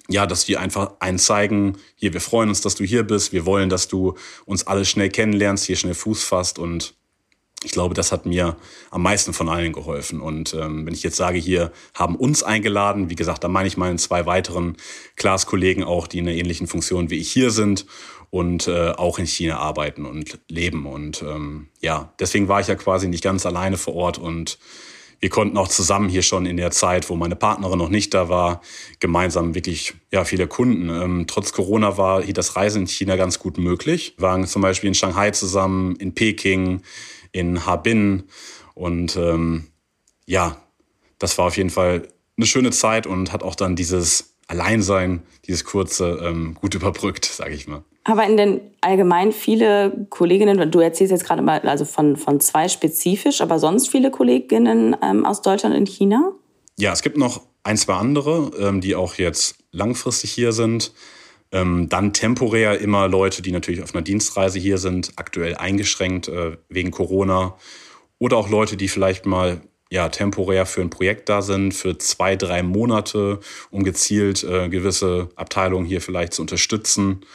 ja, 0.08 0.26
dass 0.26 0.48
wir 0.48 0.60
einfach 0.60 0.92
einen 0.98 1.18
zeigen, 1.18 1.78
hier, 1.94 2.12
wir 2.12 2.20
freuen 2.20 2.48
uns, 2.48 2.60
dass 2.60 2.74
du 2.74 2.84
hier 2.84 3.04
bist, 3.04 3.32
wir 3.32 3.46
wollen, 3.46 3.68
dass 3.68 3.88
du 3.88 4.14
uns 4.44 4.66
alle 4.66 4.84
schnell 4.84 5.08
kennenlernst, 5.08 5.64
hier 5.64 5.76
schnell 5.76 5.94
Fuß 5.94 6.24
fasst 6.24 6.58
und 6.58 6.94
ich 7.62 7.72
glaube, 7.72 7.94
das 7.94 8.10
hat 8.10 8.24
mir 8.24 8.56
am 8.90 9.02
meisten 9.02 9.34
von 9.34 9.50
allen 9.50 9.74
geholfen. 9.74 10.22
Und 10.22 10.54
ähm, 10.54 10.86
wenn 10.86 10.94
ich 10.94 11.02
jetzt 11.02 11.16
sage, 11.16 11.38
hier 11.38 11.72
haben 11.94 12.16
uns 12.16 12.42
eingeladen, 12.42 13.10
wie 13.10 13.16
gesagt, 13.16 13.44
da 13.44 13.48
meine 13.48 13.68
ich 13.68 13.76
meinen 13.76 13.98
zwei 13.98 14.24
weiteren 14.24 14.78
Klaas-Kollegen 15.16 15.84
auch, 15.84 16.06
die 16.06 16.18
in 16.18 16.28
einer 16.28 16.36
ähnlichen 16.36 16.66
Funktion 16.66 17.10
wie 17.10 17.18
ich 17.18 17.30
hier 17.30 17.50
sind 17.50 17.84
und 18.30 18.68
äh, 18.68 18.90
auch 18.90 19.18
in 19.18 19.26
China 19.26 19.58
arbeiten 19.58 20.06
und 20.06 20.38
leben. 20.48 20.86
Und 20.86 21.22
ähm, 21.22 21.68
ja, 21.80 22.12
deswegen 22.18 22.48
war 22.48 22.60
ich 22.60 22.68
ja 22.68 22.76
quasi 22.76 23.08
nicht 23.08 23.24
ganz 23.24 23.44
alleine 23.44 23.76
vor 23.76 23.94
Ort 23.94 24.18
und 24.18 24.58
wir 25.20 25.28
konnten 25.28 25.58
auch 25.58 25.68
zusammen 25.68 26.08
hier 26.08 26.22
schon 26.22 26.46
in 26.46 26.56
der 26.56 26.70
Zeit, 26.70 27.10
wo 27.10 27.16
meine 27.16 27.36
Partnerin 27.36 27.78
noch 27.78 27.90
nicht 27.90 28.14
da 28.14 28.30
war, 28.30 28.62
gemeinsam 29.00 29.54
wirklich 29.54 29.94
ja 30.10 30.24
viele 30.24 30.46
Kunden. 30.46 30.88
Ähm, 30.88 31.26
trotz 31.26 31.52
Corona 31.52 31.98
war 31.98 32.22
hier 32.22 32.32
das 32.32 32.56
Reisen 32.56 32.82
in 32.82 32.88
China 32.88 33.16
ganz 33.16 33.38
gut 33.38 33.58
möglich. 33.58 34.14
Wir 34.16 34.28
waren 34.28 34.46
zum 34.46 34.62
Beispiel 34.62 34.88
in 34.88 34.94
Shanghai 34.94 35.30
zusammen, 35.32 35.94
in 35.96 36.14
Peking, 36.14 36.82
in 37.32 37.66
Harbin 37.66 38.24
und 38.74 39.16
ähm, 39.16 39.66
ja, 40.24 40.56
das 41.18 41.36
war 41.36 41.46
auf 41.46 41.56
jeden 41.56 41.70
Fall 41.70 42.08
eine 42.38 42.46
schöne 42.46 42.70
Zeit 42.70 43.06
und 43.06 43.32
hat 43.32 43.42
auch 43.42 43.54
dann 43.54 43.76
dieses 43.76 44.36
Alleinsein, 44.50 45.22
dieses 45.46 45.64
kurze, 45.64 46.20
ähm, 46.22 46.56
gut 46.60 46.74
überbrückt, 46.74 47.24
sage 47.32 47.54
ich 47.54 47.68
mal. 47.68 47.84
Aber 48.04 48.24
in 48.24 48.36
den 48.36 48.60
allgemein 48.80 49.30
viele 49.30 50.06
Kolleginnen, 50.10 50.70
du 50.70 50.80
erzählst 50.80 51.12
jetzt 51.12 51.24
gerade 51.24 51.42
mal 51.42 51.60
also 51.60 51.84
von, 51.84 52.16
von 52.16 52.40
zwei 52.40 52.68
spezifisch, 52.68 53.40
aber 53.40 53.58
sonst 53.58 53.90
viele 53.90 54.10
Kolleginnen 54.10 54.96
ähm, 55.02 55.24
aus 55.24 55.42
Deutschland 55.42 55.76
in 55.76 55.86
China? 55.86 56.32
Ja, 56.78 56.92
es 56.92 57.02
gibt 57.02 57.18
noch 57.18 57.42
ein, 57.62 57.76
zwei 57.76 57.94
andere, 57.94 58.50
ähm, 58.58 58.80
die 58.80 58.94
auch 58.94 59.14
jetzt 59.14 59.56
langfristig 59.70 60.32
hier 60.32 60.52
sind. 60.52 60.92
Ähm, 61.52 61.88
dann 61.88 62.12
temporär 62.12 62.80
immer 62.80 63.06
Leute, 63.06 63.42
die 63.42 63.52
natürlich 63.52 63.82
auf 63.82 63.94
einer 63.94 64.02
Dienstreise 64.02 64.58
hier 64.58 64.78
sind, 64.78 65.12
aktuell 65.16 65.56
eingeschränkt 65.56 66.28
äh, 66.28 66.56
wegen 66.68 66.90
Corona. 66.90 67.56
Oder 68.18 68.38
auch 68.38 68.48
Leute, 68.48 68.76
die 68.76 68.88
vielleicht 68.88 69.26
mal 69.26 69.60
ja, 69.90 70.08
temporär 70.08 70.66
für 70.66 70.80
ein 70.80 70.90
Projekt 70.90 71.28
da 71.28 71.42
sind, 71.42 71.72
für 71.74 71.98
zwei, 71.98 72.36
drei 72.36 72.62
Monate, 72.62 73.40
um 73.70 73.82
gezielt 73.82 74.44
äh, 74.44 74.68
gewisse 74.68 75.28
Abteilungen 75.34 75.84
hier 75.84 76.00
vielleicht 76.00 76.32
zu 76.32 76.42
unterstützen. 76.42 77.26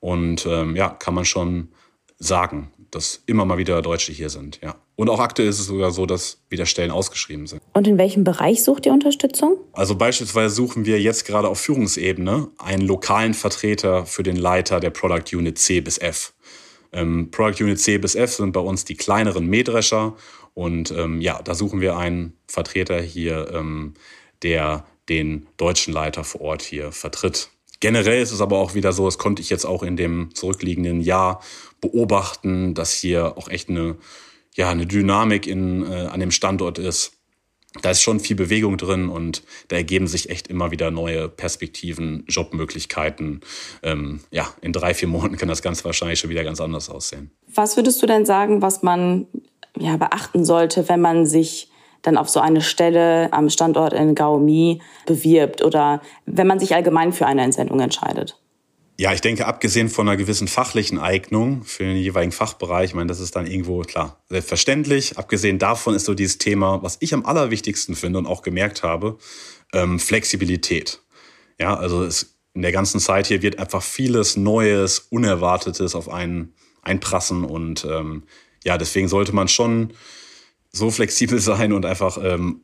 Und 0.00 0.46
ähm, 0.46 0.76
ja, 0.76 0.90
kann 0.90 1.14
man 1.14 1.24
schon 1.24 1.68
sagen, 2.18 2.70
dass 2.90 3.22
immer 3.26 3.44
mal 3.44 3.58
wieder 3.58 3.82
Deutsche 3.82 4.12
hier 4.12 4.30
sind, 4.30 4.60
ja. 4.62 4.76
Und 4.96 5.10
auch 5.10 5.18
aktuell 5.18 5.48
ist 5.48 5.58
es 5.58 5.66
sogar 5.66 5.90
so, 5.90 6.06
dass 6.06 6.38
wieder 6.48 6.66
Stellen 6.66 6.92
ausgeschrieben 6.92 7.48
sind. 7.48 7.60
Und 7.72 7.88
in 7.88 7.98
welchem 7.98 8.22
Bereich 8.22 8.62
sucht 8.62 8.86
ihr 8.86 8.92
Unterstützung? 8.92 9.56
Also 9.72 9.96
beispielsweise 9.96 10.54
suchen 10.54 10.84
wir 10.84 11.00
jetzt 11.00 11.26
gerade 11.26 11.48
auf 11.48 11.58
Führungsebene 11.58 12.48
einen 12.58 12.86
lokalen 12.86 13.34
Vertreter 13.34 14.06
für 14.06 14.22
den 14.22 14.36
Leiter 14.36 14.78
der 14.78 14.90
Product 14.90 15.36
Unit 15.36 15.58
C 15.58 15.80
bis 15.80 15.98
F. 15.98 16.32
Ähm, 16.94 17.30
Product 17.30 17.62
Unit 17.64 17.80
C 17.80 17.98
bis 17.98 18.14
F 18.14 18.32
sind 18.32 18.52
bei 18.52 18.60
uns 18.60 18.84
die 18.84 18.96
kleineren 18.96 19.46
Mähdrescher 19.46 20.16
und 20.54 20.92
ähm, 20.92 21.20
ja, 21.20 21.42
da 21.42 21.54
suchen 21.54 21.80
wir 21.80 21.96
einen 21.96 22.32
Vertreter 22.46 23.00
hier, 23.02 23.50
ähm, 23.52 23.94
der 24.42 24.86
den 25.08 25.46
deutschen 25.56 25.92
Leiter 25.92 26.24
vor 26.24 26.40
Ort 26.40 26.62
hier 26.62 26.92
vertritt. 26.92 27.50
Generell 27.80 28.22
ist 28.22 28.32
es 28.32 28.40
aber 28.40 28.58
auch 28.58 28.74
wieder 28.74 28.92
so, 28.92 29.04
das 29.04 29.18
konnte 29.18 29.42
ich 29.42 29.50
jetzt 29.50 29.66
auch 29.66 29.82
in 29.82 29.96
dem 29.96 30.34
zurückliegenden 30.34 31.00
Jahr 31.00 31.42
beobachten, 31.80 32.72
dass 32.72 32.94
hier 32.94 33.36
auch 33.36 33.48
echt 33.48 33.68
eine, 33.68 33.96
ja, 34.54 34.70
eine 34.70 34.86
Dynamik 34.86 35.46
in, 35.46 35.84
äh, 35.84 36.06
an 36.06 36.20
dem 36.20 36.30
Standort 36.30 36.78
ist. 36.78 37.13
Da 37.82 37.90
ist 37.90 38.02
schon 38.02 38.20
viel 38.20 38.36
Bewegung 38.36 38.76
drin 38.76 39.08
und 39.08 39.42
da 39.68 39.76
ergeben 39.76 40.06
sich 40.06 40.30
echt 40.30 40.46
immer 40.46 40.70
wieder 40.70 40.90
neue 40.90 41.28
Perspektiven, 41.28 42.24
Jobmöglichkeiten. 42.28 43.40
Ähm, 43.82 44.20
ja, 44.30 44.46
in 44.60 44.72
drei, 44.72 44.94
vier 44.94 45.08
Monaten 45.08 45.36
kann 45.36 45.48
das 45.48 45.60
ganz 45.60 45.84
wahrscheinlich 45.84 46.20
schon 46.20 46.30
wieder 46.30 46.44
ganz 46.44 46.60
anders 46.60 46.88
aussehen. 46.88 47.32
Was 47.52 47.76
würdest 47.76 48.00
du 48.00 48.06
denn 48.06 48.24
sagen, 48.24 48.62
was 48.62 48.82
man 48.82 49.26
ja, 49.76 49.96
beachten 49.96 50.44
sollte, 50.44 50.88
wenn 50.88 51.00
man 51.00 51.26
sich 51.26 51.68
dann 52.02 52.16
auf 52.16 52.28
so 52.28 52.38
eine 52.38 52.60
Stelle 52.60 53.32
am 53.32 53.48
Standort 53.48 53.92
in 53.92 54.14
Gaomi 54.14 54.80
bewirbt 55.06 55.64
oder 55.64 56.00
wenn 56.26 56.46
man 56.46 56.60
sich 56.60 56.74
allgemein 56.74 57.12
für 57.12 57.26
eine 57.26 57.42
Entsendung 57.42 57.80
entscheidet? 57.80 58.38
Ja, 58.96 59.12
ich 59.12 59.20
denke, 59.20 59.46
abgesehen 59.46 59.88
von 59.88 60.08
einer 60.08 60.16
gewissen 60.16 60.46
fachlichen 60.46 61.00
Eignung 61.00 61.64
für 61.64 61.82
den 61.82 61.96
jeweiligen 61.96 62.30
Fachbereich, 62.30 62.90
ich 62.90 62.94
meine, 62.94 63.08
das 63.08 63.18
ist 63.18 63.34
dann 63.34 63.46
irgendwo 63.46 63.82
klar 63.82 64.22
selbstverständlich. 64.28 65.18
Abgesehen 65.18 65.58
davon 65.58 65.94
ist 65.94 66.04
so 66.04 66.14
dieses 66.14 66.38
Thema, 66.38 66.80
was 66.82 66.98
ich 67.00 67.12
am 67.12 67.26
allerwichtigsten 67.26 67.96
finde 67.96 68.20
und 68.20 68.26
auch 68.26 68.42
gemerkt 68.42 68.84
habe, 68.84 69.18
ähm, 69.72 69.98
Flexibilität. 69.98 71.00
Ja, 71.58 71.76
also 71.76 72.04
es, 72.04 72.36
in 72.54 72.62
der 72.62 72.70
ganzen 72.70 73.00
Zeit 73.00 73.26
hier 73.26 73.42
wird 73.42 73.58
einfach 73.58 73.82
vieles 73.82 74.36
Neues, 74.36 75.00
Unerwartetes 75.10 75.96
auf 75.96 76.08
einen 76.08 76.54
einprassen 76.82 77.44
und 77.44 77.84
ähm, 77.84 78.22
ja, 78.62 78.78
deswegen 78.78 79.08
sollte 79.08 79.34
man 79.34 79.48
schon 79.48 79.92
so 80.70 80.92
flexibel 80.92 81.38
sein 81.40 81.72
und 81.72 81.84
einfach 81.84 82.16
ähm, 82.22 82.63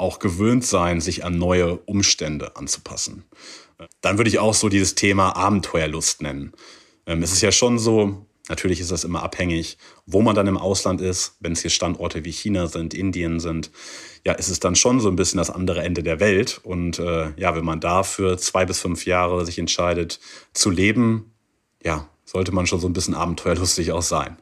auch 0.00 0.18
gewöhnt 0.18 0.64
sein, 0.64 1.00
sich 1.00 1.24
an 1.24 1.38
neue 1.38 1.76
Umstände 1.76 2.56
anzupassen. 2.56 3.24
Dann 4.00 4.18
würde 4.18 4.28
ich 4.28 4.38
auch 4.38 4.54
so 4.54 4.68
dieses 4.68 4.94
Thema 4.94 5.36
Abenteuerlust 5.36 6.22
nennen. 6.22 6.52
Ähm, 7.06 7.22
es 7.22 7.32
ist 7.32 7.42
ja 7.42 7.52
schon 7.52 7.78
so, 7.78 8.26
natürlich 8.48 8.80
ist 8.80 8.90
das 8.90 9.04
immer 9.04 9.22
abhängig, 9.22 9.78
wo 10.06 10.22
man 10.22 10.34
dann 10.34 10.46
im 10.46 10.58
Ausland 10.58 11.00
ist. 11.00 11.36
Wenn 11.40 11.52
es 11.52 11.62
hier 11.62 11.70
Standorte 11.70 12.24
wie 12.24 12.32
China 12.32 12.66
sind, 12.66 12.94
Indien 12.94 13.40
sind, 13.40 13.70
ja, 14.24 14.32
ist 14.32 14.48
es 14.48 14.60
dann 14.60 14.76
schon 14.76 15.00
so 15.00 15.08
ein 15.08 15.16
bisschen 15.16 15.38
das 15.38 15.50
andere 15.50 15.82
Ende 15.82 16.02
der 16.02 16.20
Welt. 16.20 16.60
Und 16.62 16.98
äh, 16.98 17.30
ja, 17.36 17.54
wenn 17.54 17.64
man 17.64 17.80
da 17.80 18.02
für 18.02 18.36
zwei 18.36 18.66
bis 18.66 18.80
fünf 18.80 19.06
Jahre 19.06 19.46
sich 19.46 19.58
entscheidet 19.58 20.20
zu 20.52 20.70
leben, 20.70 21.32
ja, 21.82 22.08
sollte 22.24 22.52
man 22.52 22.66
schon 22.66 22.80
so 22.80 22.88
ein 22.88 22.92
bisschen 22.92 23.14
abenteuerlustig 23.14 23.92
auch 23.92 24.02
sein. 24.02 24.36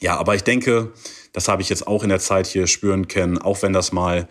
Ja, 0.00 0.16
aber 0.16 0.34
ich 0.34 0.44
denke, 0.44 0.92
das 1.32 1.48
habe 1.48 1.62
ich 1.62 1.68
jetzt 1.68 1.86
auch 1.86 2.02
in 2.02 2.08
der 2.08 2.20
Zeit 2.20 2.46
hier 2.46 2.66
spüren 2.66 3.08
können, 3.08 3.38
auch 3.38 3.62
wenn 3.62 3.72
das 3.72 3.92
mal 3.92 4.28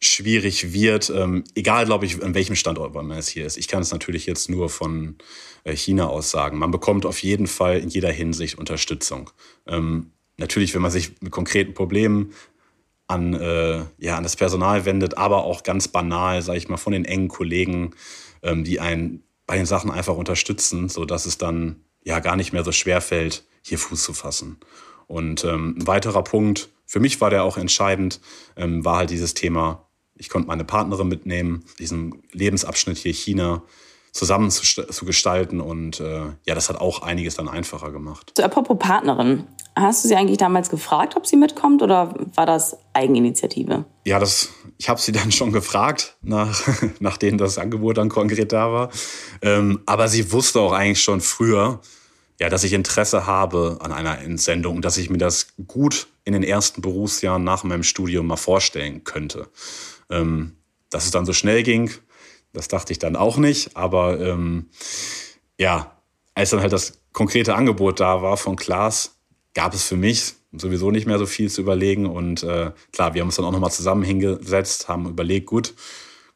schwierig 0.00 0.72
wird, 0.72 1.10
ähm, 1.10 1.44
egal, 1.54 1.84
glaube 1.84 2.06
ich, 2.06 2.22
an 2.22 2.34
welchem 2.34 2.56
Standort 2.56 2.94
man 2.94 3.10
es 3.10 3.28
hier 3.28 3.44
ist. 3.44 3.58
Ich 3.58 3.68
kann 3.68 3.82
es 3.82 3.92
natürlich 3.92 4.26
jetzt 4.26 4.48
nur 4.48 4.70
von 4.70 5.16
äh, 5.64 5.76
China 5.76 6.08
aus 6.08 6.30
sagen. 6.30 6.58
Man 6.58 6.70
bekommt 6.70 7.04
auf 7.04 7.22
jeden 7.22 7.46
Fall 7.46 7.78
in 7.78 7.90
jeder 7.90 8.10
Hinsicht 8.10 8.58
Unterstützung. 8.58 9.30
Ähm, 9.66 10.12
natürlich, 10.38 10.74
wenn 10.74 10.82
man 10.82 10.90
sich 10.90 11.20
mit 11.20 11.32
konkreten 11.32 11.74
Problemen 11.74 12.32
an, 13.08 13.34
äh, 13.34 13.84
ja, 13.98 14.16
an 14.16 14.22
das 14.22 14.36
Personal 14.36 14.86
wendet, 14.86 15.18
aber 15.18 15.44
auch 15.44 15.64
ganz 15.64 15.88
banal, 15.88 16.40
sage 16.40 16.58
ich 16.58 16.68
mal, 16.68 16.78
von 16.78 16.92
den 16.92 17.04
engen 17.04 17.28
Kollegen, 17.28 17.94
ähm, 18.42 18.64
die 18.64 18.80
einen 18.80 19.22
bei 19.46 19.56
den 19.56 19.66
Sachen 19.66 19.90
einfach 19.90 20.16
unterstützen, 20.16 20.88
sodass 20.88 21.26
es 21.26 21.36
dann 21.36 21.84
ja 22.04 22.20
gar 22.20 22.36
nicht 22.36 22.52
mehr 22.52 22.64
so 22.64 22.72
schwer 22.72 23.00
fällt, 23.00 23.44
hier 23.62 23.78
Fuß 23.78 24.02
zu 24.02 24.14
fassen. 24.14 24.58
Und 25.08 25.44
ähm, 25.44 25.76
ein 25.76 25.86
weiterer 25.86 26.22
Punkt, 26.22 26.70
für 26.86 27.00
mich 27.00 27.20
war 27.20 27.30
der 27.30 27.42
auch 27.44 27.58
entscheidend, 27.58 28.20
ähm, 28.56 28.84
war 28.84 28.96
halt 28.96 29.10
dieses 29.10 29.34
Thema, 29.34 29.89
ich 30.20 30.28
konnte 30.28 30.46
meine 30.46 30.64
Partnerin 30.64 31.08
mitnehmen, 31.08 31.64
diesen 31.78 32.22
Lebensabschnitt 32.32 32.98
hier 32.98 33.12
China 33.12 33.62
zusammen 34.12 34.50
zu, 34.50 34.62
zu 34.86 35.04
gestalten 35.04 35.60
und 35.60 36.00
äh, 36.00 36.26
ja, 36.46 36.54
das 36.54 36.68
hat 36.68 36.80
auch 36.80 37.02
einiges 37.02 37.36
dann 37.36 37.48
einfacher 37.48 37.90
gemacht. 37.90 38.32
So, 38.36 38.42
apropos 38.42 38.76
Partnerin, 38.78 39.46
hast 39.76 40.04
du 40.04 40.08
sie 40.08 40.16
eigentlich 40.16 40.38
damals 40.38 40.68
gefragt, 40.68 41.16
ob 41.16 41.26
sie 41.26 41.36
mitkommt 41.36 41.80
oder 41.80 42.14
war 42.34 42.44
das 42.44 42.76
Eigeninitiative? 42.92 43.84
Ja, 44.04 44.18
das, 44.18 44.50
ich 44.78 44.88
habe 44.88 45.00
sie 45.00 45.12
dann 45.12 45.32
schon 45.32 45.52
gefragt, 45.52 46.16
nach, 46.22 46.60
nachdem 47.00 47.38
das 47.38 47.56
Angebot 47.56 47.96
dann 47.96 48.08
konkret 48.08 48.52
da 48.52 48.72
war. 48.72 48.90
Ähm, 49.42 49.80
aber 49.86 50.08
sie 50.08 50.32
wusste 50.32 50.60
auch 50.60 50.72
eigentlich 50.72 51.02
schon 51.02 51.20
früher, 51.20 51.80
ja, 52.40 52.48
dass 52.48 52.64
ich 52.64 52.72
Interesse 52.72 53.26
habe 53.26 53.78
an 53.80 53.92
einer 53.92 54.18
Entsendung, 54.18 54.82
dass 54.82 54.96
ich 54.96 55.08
mir 55.08 55.18
das 55.18 55.48
gut 55.66 56.08
in 56.24 56.32
den 56.32 56.42
ersten 56.42 56.80
Berufsjahren 56.80 57.44
nach 57.44 57.64
meinem 57.64 57.82
Studium 57.82 58.26
mal 58.26 58.36
vorstellen 58.36 59.04
könnte. 59.04 59.48
Ähm, 60.10 60.56
dass 60.90 61.04
es 61.04 61.12
dann 61.12 61.24
so 61.24 61.32
schnell 61.32 61.62
ging, 61.62 61.90
das 62.52 62.68
dachte 62.68 62.92
ich 62.92 62.98
dann 62.98 63.16
auch 63.16 63.36
nicht. 63.36 63.76
Aber 63.76 64.20
ähm, 64.20 64.70
ja, 65.58 65.96
als 66.34 66.50
dann 66.50 66.60
halt 66.60 66.72
das 66.72 67.00
konkrete 67.12 67.54
Angebot 67.54 68.00
da 68.00 68.22
war 68.22 68.36
von 68.36 68.56
Klaas, 68.56 69.16
gab 69.54 69.74
es 69.74 69.84
für 69.84 69.96
mich 69.96 70.34
sowieso 70.52 70.90
nicht 70.90 71.06
mehr 71.06 71.18
so 71.18 71.26
viel 71.26 71.50
zu 71.50 71.60
überlegen. 71.60 72.06
Und 72.06 72.42
äh, 72.42 72.72
klar, 72.92 73.14
wir 73.14 73.20
haben 73.20 73.28
uns 73.28 73.36
dann 73.36 73.44
auch 73.44 73.52
nochmal 73.52 73.70
zusammen 73.70 74.02
hingesetzt, 74.02 74.88
haben 74.88 75.08
überlegt, 75.08 75.46
gut, 75.46 75.74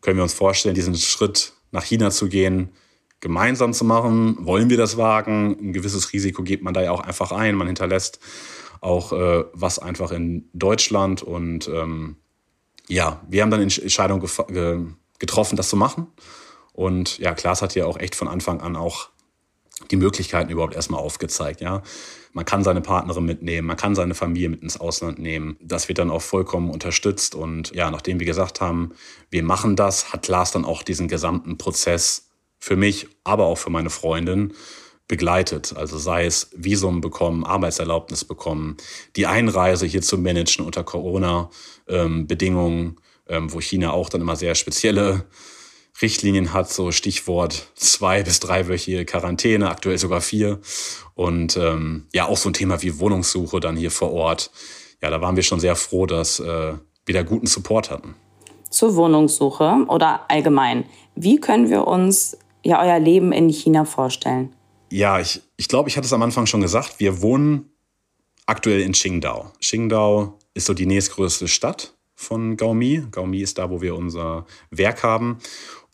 können 0.01 0.19
wir 0.19 0.23
uns 0.23 0.35
vorstellen, 0.35 0.75
diesen 0.75 0.95
Schritt 0.97 1.53
nach 1.73 1.85
China 1.85 2.11
zu 2.11 2.29
gehen, 2.29 2.71
gemeinsam 3.21 3.73
zu 3.73 3.85
machen. 3.85 4.37
Wollen 4.41 4.71
wir 4.71 4.77
das 4.77 4.97
wagen? 4.97 5.57
Ein 5.59 5.73
gewisses 5.73 6.13
Risiko 6.13 6.43
geht 6.43 6.63
man 6.63 6.75
da 6.75 6.83
ja 6.83 6.93
auch 6.93 7.01
einfach 7.01 7.33
ein. 7.33 7.57
Man 7.57 7.67
hinterlässt 7.67 8.21
auch 8.81 9.13
äh, 9.13 9.45
was 9.53 9.79
einfach 9.79 10.13
in 10.13 10.49
Deutschland. 10.53 11.23
Und 11.23 11.69
ähm, 11.69 12.17
ja, 12.89 13.21
wir 13.29 13.43
haben 13.43 13.51
dann 13.51 13.67
die 13.67 13.83
Entscheidung 13.83 14.21
getroffen, 15.19 15.57
das 15.57 15.69
zu 15.69 15.77
machen. 15.77 16.09
Und 16.73 17.19
ja, 17.19 17.35
Klaas 17.35 17.63
hat 17.63 17.75
ja 17.75 17.87
auch 17.87 17.99
echt 17.99 18.15
von 18.15 18.29
Anfang 18.29 18.61
an 18.61 18.77
auch 18.77 19.11
die 19.91 19.97
Möglichkeiten 19.97 20.51
überhaupt 20.51 20.75
erstmal 20.75 21.01
aufgezeigt. 21.01 21.61
Ja, 21.61 21.83
man 22.33 22.45
kann 22.45 22.65
seine 22.65 22.81
Partnerin 22.81 23.25
mitnehmen, 23.25 23.67
man 23.67 23.77
kann 23.77 23.95
seine 23.95 24.15
Familie 24.15 24.49
mit 24.49 24.63
ins 24.63 24.79
Ausland 24.79 25.19
nehmen. 25.19 25.57
Das 25.61 25.89
wird 25.89 25.99
dann 25.99 26.11
auch 26.11 26.23
vollkommen 26.23 26.71
unterstützt. 26.71 27.35
Und 27.35 27.75
ja, 27.75 27.91
nachdem 27.91 28.19
wir 28.19 28.27
gesagt 28.27 28.61
haben, 28.61 28.93
wir 29.31 29.43
machen 29.43 29.77
das, 29.77 30.13
hat 30.13 30.23
Klaas 30.23 30.51
dann 30.51 30.65
auch 30.65 30.83
diesen 30.83 31.09
gesamten 31.09 31.59
Prozess 31.59 32.29
für 32.59 32.77
mich, 32.77 33.09
aber 33.25 33.45
auch 33.47 33.59
für 33.59 33.71
meine 33.71 33.91
Freundin 33.91 34.53
begleitet. 35.09 35.75
Also 35.77 35.99
sei 35.99 36.27
es 36.27 36.51
Visum 36.55 37.01
bekommen, 37.01 37.45
Arbeitserlaubnis 37.45 38.25
bekommen, 38.25 38.77
die 39.17 39.27
Einreise 39.27 39.87
hier 39.87 40.03
zu 40.03 40.19
managen 40.19 40.65
unter 40.65 40.85
Corona-Bedingungen, 40.85 43.01
ähm, 43.29 43.53
wo 43.53 43.61
China 43.61 43.93
auch 43.93 44.09
dann 44.09 44.23
immer 44.23 44.37
sehr 44.37 44.55
spezielle 44.55 45.27
Richtlinien 46.03 46.53
hat, 46.53 46.69
so 46.71 46.91
Stichwort 46.91 47.71
zwei 47.77 48.23
bis 48.23 48.41
dreiwöchige 48.41 49.05
Quarantäne, 49.05 49.71
aktuell 49.71 49.99
sogar 49.99 50.21
vier. 50.21 50.59
Und 51.15 51.57
ähm, 51.57 52.09
ja, 52.13 52.27
auch 52.27 52.37
so 52.37 52.51
ein 52.51 52.55
Thema 52.55 52.83
wie 52.83 52.99
Wohnungssuche 52.99 53.61
dann 53.61 53.77
hier 53.77 53.93
vor 53.93 54.13
Ort. 54.13 54.51
Ja, 55.01 55.11
da 55.11 55.21
waren 55.21 55.37
wir 55.37 55.45
schon 55.45 55.61
sehr 55.61 55.77
froh, 55.77 56.07
dass 56.07 56.41
äh, 56.41 56.75
wir 57.07 57.15
da 57.15 57.23
guten 57.23 57.47
Support 57.47 57.91
hatten. 57.91 58.17
Zur 58.71 58.97
Wohnungssuche 58.97 59.87
oder 59.89 60.29
allgemein. 60.29 60.87
Wie 61.15 61.39
können 61.39 61.71
wir 61.71 61.87
uns 61.87 62.37
ja 62.65 62.83
euer 62.83 62.99
Leben 62.99 63.31
in 63.31 63.49
China 63.49 63.85
vorstellen? 63.85 64.53
Ja, 64.95 65.19
ich, 65.19 65.41
ich 65.57 65.67
glaube, 65.67 65.89
ich 65.89 65.97
hatte 65.97 66.07
es 66.07 66.13
am 66.13 66.23
Anfang 66.23 66.47
schon 66.47 66.61
gesagt. 66.61 67.01
Wir 67.01 67.21
wohnen 67.21 67.69
aktuell 68.47 68.81
in 68.81 68.93
Qingdao. 68.93 69.51
Qingdao 69.61 70.39
ist 70.55 70.67
so 70.67 70.73
die 70.73 70.87
nächstgrößte 70.87 71.49
Stadt 71.49 71.95
von 72.15 72.57
Gaomi. 72.57 73.03
Gaomi 73.11 73.41
ist 73.41 73.59
da, 73.59 73.71
wo 73.71 73.83
wir 73.83 73.97
unser 73.97 74.47
Werk 74.71 75.03
haben. 75.03 75.39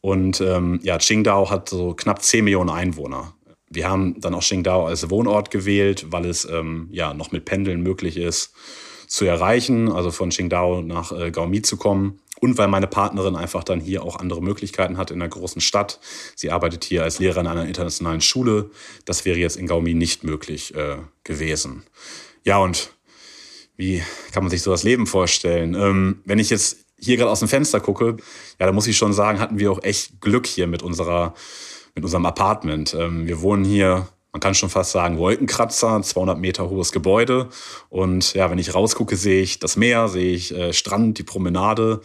Und 0.03 0.43
ähm, 0.43 0.81
ja, 0.83 0.99
Qingdao 0.99 1.49
hat 1.49 1.71
so 1.71 1.95
knapp 1.95 2.21
10 2.21 2.45
Millionen 2.45 2.69
Einwohner. 2.69 3.33
Wir 3.71 3.89
haben 3.89 4.21
dann 4.21 4.35
auch 4.35 4.43
Qingdao 4.43 4.85
als 4.85 5.09
Wohnort 5.09 5.51
gewählt, 5.51 6.09
weil 6.11 6.27
es 6.27 6.45
ähm, 6.45 6.91
ja 6.93 7.15
noch 7.15 7.33
mit 7.33 7.47
Pendeln 7.47 7.81
möglich 7.81 8.19
ist 8.19 8.53
zu 9.07 9.25
erreichen, 9.25 9.91
also 9.91 10.11
von 10.11 10.29
Qingdao 10.29 10.83
nach 10.83 11.11
äh, 11.11 11.31
Gaomi 11.31 11.63
zu 11.63 11.79
kommen. 11.79 12.21
Und 12.41 12.57
weil 12.59 12.69
meine 12.69 12.87
Partnerin 12.87 13.37
einfach 13.37 13.65
dann 13.65 13.81
hier 13.81 14.03
auch 14.03 14.17
andere 14.17 14.43
Möglichkeiten 14.43 14.97
hat 14.97 15.11
in 15.11 15.21
einer 15.21 15.29
großen 15.29 15.61
Stadt. 15.61 16.01
Sie 16.35 16.51
arbeitet 16.51 16.85
hier 16.85 17.03
als 17.03 17.19
Lehrerin 17.19 17.47
einer 17.47 17.67
internationalen 17.67 18.23
Schule. 18.23 18.71
Das 19.05 19.25
wäre 19.25 19.39
jetzt 19.39 19.57
in 19.57 19.67
Gaomi 19.67 19.95
nicht 19.95 20.25
möglich 20.25 20.75
äh, 20.75 20.97
gewesen. 21.23 21.85
Ja, 22.45 22.59
und 22.59 22.93
wie 23.77 24.03
kann 24.33 24.43
man 24.43 24.51
sich 24.51 24.63
so 24.63 24.71
das 24.71 24.83
Leben 24.83 25.07
vorstellen? 25.07 25.75
Ähm, 25.75 26.21
wenn 26.25 26.39
ich 26.39 26.51
jetzt 26.51 26.79
hier 26.99 27.17
gerade 27.17 27.31
aus 27.31 27.41
dem 27.41 27.49
Fenster 27.49 27.81
gucke, 27.81 28.17
ja, 28.59 28.67
da 28.67 28.73
muss 28.73 28.87
ich 28.87 28.97
schon 28.97 29.13
sagen, 29.13 29.39
hatten 29.39 29.59
wir 29.59 29.73
auch 29.73 29.83
echt 29.83 30.21
Glück 30.21 30.47
hier 30.47 30.67
mit 30.67 30.83
unserer, 30.83 31.35
mit 31.95 32.05
unserem 32.05 32.27
Apartment. 32.27 32.95
Ähm, 32.99 33.27
wir 33.27 33.41
wohnen 33.41 33.65
hier, 33.65 34.09
man 34.33 34.41
kann 34.41 34.55
schon 34.55 34.71
fast 34.71 34.93
sagen, 34.93 35.19
Wolkenkratzer, 35.19 36.01
200 36.01 36.39
Meter 36.39 36.71
hohes 36.71 36.93
Gebäude. 36.93 37.49
Und 37.89 38.35
ja, 38.35 38.51
wenn 38.51 38.59
ich 38.59 38.75
rausgucke, 38.75 39.17
sehe 39.17 39.43
ich 39.43 39.59
das 39.59 39.77
Meer, 39.77 40.09
sehe 40.09 40.33
ich 40.35 40.55
äh, 40.55 40.73
Strand, 40.73 41.19
die 41.19 41.25
Promenade. 41.25 42.01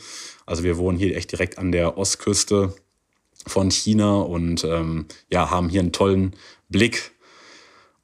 Also 0.46 0.64
wir 0.64 0.78
wohnen 0.78 0.98
hier 0.98 1.16
echt 1.16 1.32
direkt 1.32 1.58
an 1.58 1.72
der 1.72 1.98
Ostküste 1.98 2.74
von 3.46 3.70
China 3.70 4.18
und 4.22 4.64
ähm, 4.64 5.06
ja, 5.32 5.52
haben 5.52 5.70
hier 5.70 5.82
einen 5.82 5.92
tollen 5.92 6.36
Blick 6.70 7.12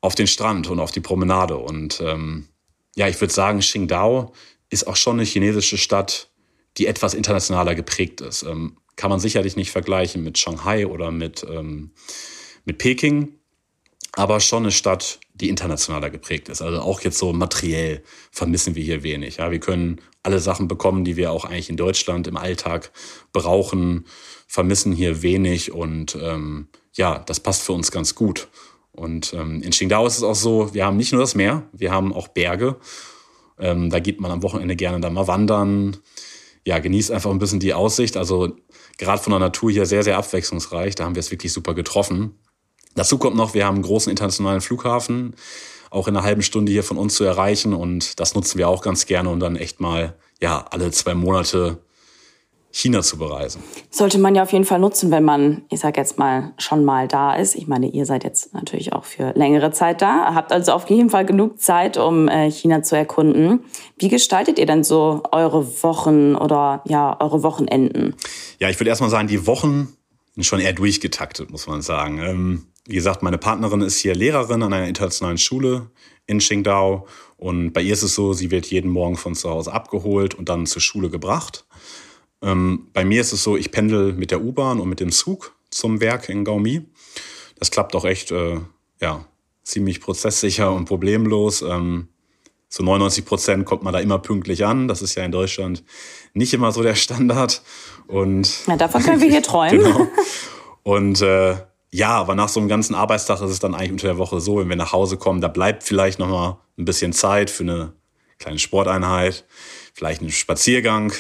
auf 0.02 0.16
den 0.16 0.28
Strand 0.28 0.70
und 0.70 0.80
auf 0.80 0.92
die 0.92 1.00
Promenade. 1.00 1.58
Und 1.58 2.02
ähm, 2.02 2.48
ja, 2.96 3.08
ich 3.08 3.20
würde 3.20 3.34
sagen, 3.34 3.60
Qingdao 3.60 4.34
ist 4.70 4.86
auch 4.86 4.96
schon 4.96 5.20
eine 5.20 5.28
chinesische 5.28 5.78
Stadt, 5.78 6.30
die 6.78 6.86
etwas 6.86 7.14
internationaler 7.14 7.76
geprägt 7.76 8.22
ist. 8.22 8.44
Ähm, 8.44 8.78
kann 8.96 9.10
man 9.10 9.20
sicherlich 9.20 9.56
nicht 9.56 9.72
vergleichen 9.72 10.24
mit 10.24 10.38
Shanghai 10.38 10.86
oder 10.86 11.12
mit, 11.12 11.44
ähm, 11.50 11.92
mit 12.66 12.78
Peking, 12.78 13.41
aber 14.14 14.40
schon 14.40 14.64
eine 14.64 14.72
Stadt, 14.72 15.20
die 15.34 15.50
internationaler 15.50 16.10
geprägt 16.10 16.50
ist. 16.50 16.62
Also 16.62 16.82
auch 16.82 17.02
jetzt 17.02 17.18
so 17.18 17.34
materiell 17.34 18.04
vermissen 18.32 18.76
wir 18.76 18.84
hier 18.84 19.04
wenig. 19.04 19.38
Ja, 19.38 19.52
wir 19.52 19.60
können 19.60 20.02
alle 20.24 20.40
Sachen 20.40 20.68
bekommen, 20.68 21.04
die 21.04 21.16
wir 21.16 21.32
auch 21.32 21.46
eigentlich 21.46 21.70
in 21.70 21.78
Deutschland 21.78 22.28
im 22.28 22.38
Alltag 22.38 22.92
brauchen, 23.34 24.06
vermissen 24.48 24.92
hier 24.92 25.22
wenig 25.22 25.72
und 25.72 26.18
ähm, 26.22 26.68
ja, 26.94 27.20
das 27.20 27.40
passt 27.40 27.64
für 27.64 27.74
uns 27.74 27.92
ganz 27.92 28.16
gut. 28.16 28.50
Und 28.92 29.34
ähm, 29.34 29.62
in 29.64 29.72
Qingdao 29.72 30.06
ist 30.06 30.18
es 30.18 30.24
auch 30.24 30.36
so, 30.36 30.74
wir 30.74 30.86
haben 30.86 30.98
nicht 30.98 31.14
nur 31.14 31.22
das 31.22 31.36
Meer, 31.36 31.64
wir 31.72 31.92
haben 31.92 32.14
auch 32.14 32.28
Berge. 32.28 32.76
Ähm, 33.58 33.90
da 33.90 34.00
geht 34.00 34.20
man 34.20 34.32
am 34.32 34.44
Wochenende 34.44 34.76
gerne 34.76 35.00
da 35.00 35.10
mal 35.10 35.28
wandern 35.28 35.98
ja, 36.66 36.80
genießt 36.80 37.12
einfach 37.12 37.32
ein 37.32 37.40
bisschen 37.40 37.60
die 37.60 37.74
Aussicht. 37.74 38.18
Also 38.18 38.56
gerade 38.98 39.22
von 39.22 39.32
der 39.32 39.40
Natur 39.40 39.72
hier 39.72 39.86
sehr, 39.86 40.04
sehr 40.04 40.18
abwechslungsreich. 40.18 40.96
Da 40.96 41.06
haben 41.06 41.16
wir 41.16 41.20
es 41.22 41.32
wirklich 41.32 41.54
super 41.54 41.74
getroffen. 41.74 42.36
Dazu 42.96 43.18
kommt 43.18 43.36
noch, 43.36 43.54
wir 43.54 43.66
haben 43.66 43.76
einen 43.76 43.84
großen 43.84 44.10
internationalen 44.10 44.62
Flughafen, 44.62 45.36
auch 45.90 46.08
in 46.08 46.16
einer 46.16 46.26
halben 46.26 46.42
Stunde 46.42 46.72
hier 46.72 46.84
von 46.84 46.98
uns 46.98 47.16
zu 47.16 47.24
erreichen. 47.24 47.74
Und 47.74 48.20
das 48.20 48.36
nutzen 48.36 48.58
wir 48.58 48.70
auch 48.70 48.82
ganz 48.82 49.06
gerne, 49.06 49.30
um 49.30 49.40
dann 49.40 49.56
echt 49.56 49.80
mal 49.80 50.16
ja, 50.42 50.66
alle 50.72 50.92
zwei 50.92 51.14
Monate 51.14 51.78
China 52.74 53.02
zu 53.02 53.18
bereisen. 53.18 53.62
Sollte 53.90 54.18
man 54.18 54.34
ja 54.34 54.44
auf 54.44 54.54
jeden 54.54 54.64
Fall 54.64 54.80
nutzen, 54.80 55.12
wenn 55.12 55.24
man, 55.24 55.64
ich 55.70 55.82
sag 55.82 55.98
jetzt 55.98 56.18
mal, 56.18 56.54
schon 56.58 56.86
mal 56.86 57.08
da 57.08 57.36
ist. 57.36 57.56
Ich 57.56 57.68
meine, 57.68 57.88
ihr 57.88 58.06
seid 58.06 58.24
jetzt 58.24 58.54
natürlich 58.54 58.94
auch 58.94 59.04
für 59.04 59.34
längere 59.36 59.72
Zeit 59.72 60.02
da, 60.02 60.34
habt 60.34 60.52
also 60.52 60.72
auf 60.72 60.90
jeden 60.90 61.10
Fall 61.10 61.26
genug 61.26 61.60
Zeit, 61.60 61.98
um 61.98 62.28
äh, 62.28 62.50
China 62.50 62.82
zu 62.82 62.96
erkunden. 62.96 63.66
Wie 63.98 64.08
gestaltet 64.08 64.58
ihr 64.58 64.66
denn 64.66 64.84
so 64.84 65.22
eure 65.32 65.84
Wochen 65.84 66.36
oder 66.36 66.82
ja, 66.88 67.20
eure 67.20 67.44
Wochenenden? 67.44 68.16
Ja, 68.60 68.70
ich 68.70 68.80
würde 68.80 68.90
erstmal 68.90 69.10
sagen, 69.10 69.28
die 69.28 69.46
Wochen 69.46 69.90
sind 70.36 70.44
schon 70.44 70.62
eher 70.62 70.74
durchgetaktet, 70.74 71.52
muss 71.52 71.68
man 71.68 71.82
sagen. 71.82 72.71
Wie 72.86 72.96
gesagt, 72.96 73.22
meine 73.22 73.38
Partnerin 73.38 73.82
ist 73.82 74.00
hier 74.00 74.16
Lehrerin 74.16 74.64
an 74.64 74.74
einer 74.74 74.88
internationalen 74.88 75.38
Schule 75.38 75.90
in 76.26 76.40
Qingdao 76.40 77.08
und 77.38 77.74
bei 77.74 77.82
ihr 77.82 77.94
ist 77.94 78.04
es 78.04 78.16
so, 78.16 78.34
sie 78.34 78.52
wird 78.52 78.68
jeden 78.68 78.90
Morgen 78.90 79.18
von 79.18 79.36
zu 79.36 79.50
Hause 79.50 79.74
abgeholt 79.74 80.36
und 80.36 80.50
dann 80.50 80.66
zur 80.66 80.82
Schule 80.82 81.10
gebracht. 81.10 81.66
Ähm, 82.42 82.88
bei 82.94 83.06
mir 83.06 83.22
ist 83.22 83.34
es 83.34 83.44
so, 83.44 83.58
ich 83.58 83.72
pendel 83.72 84.14
mit 84.14 84.32
der 84.32 84.42
U-Bahn 84.42 84.80
und 84.80 84.90
mit 84.90 85.00
dem 85.00 85.12
Zug 85.12 85.56
zum 85.70 86.02
Werk 86.02 86.30
in 86.30 86.44
Gaumi. 86.44 86.82
Das 87.60 87.72
klappt 87.72 87.96
auch 87.96 88.06
echt, 88.06 88.32
äh, 88.32 88.60
ja, 89.00 89.26
ziemlich 89.64 90.02
prozesssicher 90.02 90.72
und 90.72 90.86
problemlos. 90.86 91.62
Ähm, 91.62 92.08
zu 92.68 92.84
99 92.84 93.26
Prozent 93.26 93.66
kommt 93.66 93.84
man 93.84 93.94
da 93.94 94.00
immer 94.00 94.18
pünktlich 94.18 94.66
an. 94.66 94.88
Das 94.88 95.02
ist 95.02 95.16
ja 95.16 95.24
in 95.24 95.32
Deutschland 95.32 95.84
nicht 96.34 96.54
immer 96.54 96.72
so 96.72 96.82
der 96.82 96.96
Standard. 96.96 97.62
Und 98.08 98.66
ja, 98.68 98.78
davon 98.78 99.04
können 99.04 99.22
wir 99.22 99.30
hier 99.30 99.44
träumen. 99.44 99.84
genau. 99.84 100.08
Und 100.84 101.22
äh, 101.22 101.58
ja, 101.94 102.10
aber 102.10 102.36
nach 102.36 102.50
so 102.50 102.60
einem 102.60 102.70
ganzen 102.70 102.96
Arbeitstag 102.96 103.42
ist 103.42 103.52
es 103.52 103.60
dann 103.60 103.76
eigentlich 103.76 103.92
unter 103.92 104.08
der 104.08 104.18
Woche 104.18 104.40
so, 104.40 104.58
wenn 104.58 104.70
wir 104.70 104.76
nach 104.76 104.94
Hause 104.94 105.18
kommen, 105.18 105.42
da 105.42 105.50
bleibt 105.50 105.84
vielleicht 105.84 106.20
noch 106.20 106.30
mal 106.30 106.60
ein 106.78 106.86
bisschen 106.86 107.14
Zeit 107.14 107.50
für 107.50 107.64
eine 107.64 107.94
kleine 108.40 108.60
Sporteinheit, 108.60 109.46
vielleicht 109.94 110.22
einen 110.22 110.32
Spaziergang 110.32 111.12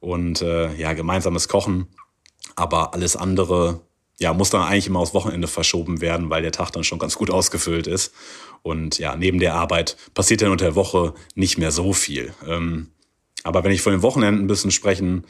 und 0.00 0.42
äh, 0.42 0.74
ja, 0.74 0.92
gemeinsames 0.92 1.48
Kochen. 1.48 1.88
Aber 2.56 2.92
alles 2.92 3.16
andere 3.16 3.80
ja, 4.18 4.34
muss 4.34 4.50
dann 4.50 4.62
eigentlich 4.62 4.86
immer 4.86 5.00
aufs 5.00 5.14
Wochenende 5.14 5.48
verschoben 5.48 6.00
werden, 6.00 6.30
weil 6.30 6.42
der 6.42 6.52
Tag 6.52 6.70
dann 6.72 6.84
schon 6.84 6.98
ganz 6.98 7.16
gut 7.16 7.30
ausgefüllt 7.30 7.86
ist. 7.86 8.12
Und 8.62 8.98
ja, 8.98 9.16
neben 9.16 9.40
der 9.40 9.54
Arbeit 9.54 9.96
passiert 10.14 10.42
dann 10.42 10.50
unter 10.50 10.66
der 10.66 10.74
Woche 10.76 11.14
nicht 11.34 11.58
mehr 11.58 11.72
so 11.72 11.92
viel. 11.92 12.32
Ähm, 12.46 12.88
aber 13.42 13.64
wenn 13.64 13.72
ich 13.72 13.82
von 13.82 13.92
den 13.92 14.02
Wochenenden 14.02 14.44
ein 14.44 14.46
bisschen 14.46 14.70
sprechen 14.70 15.24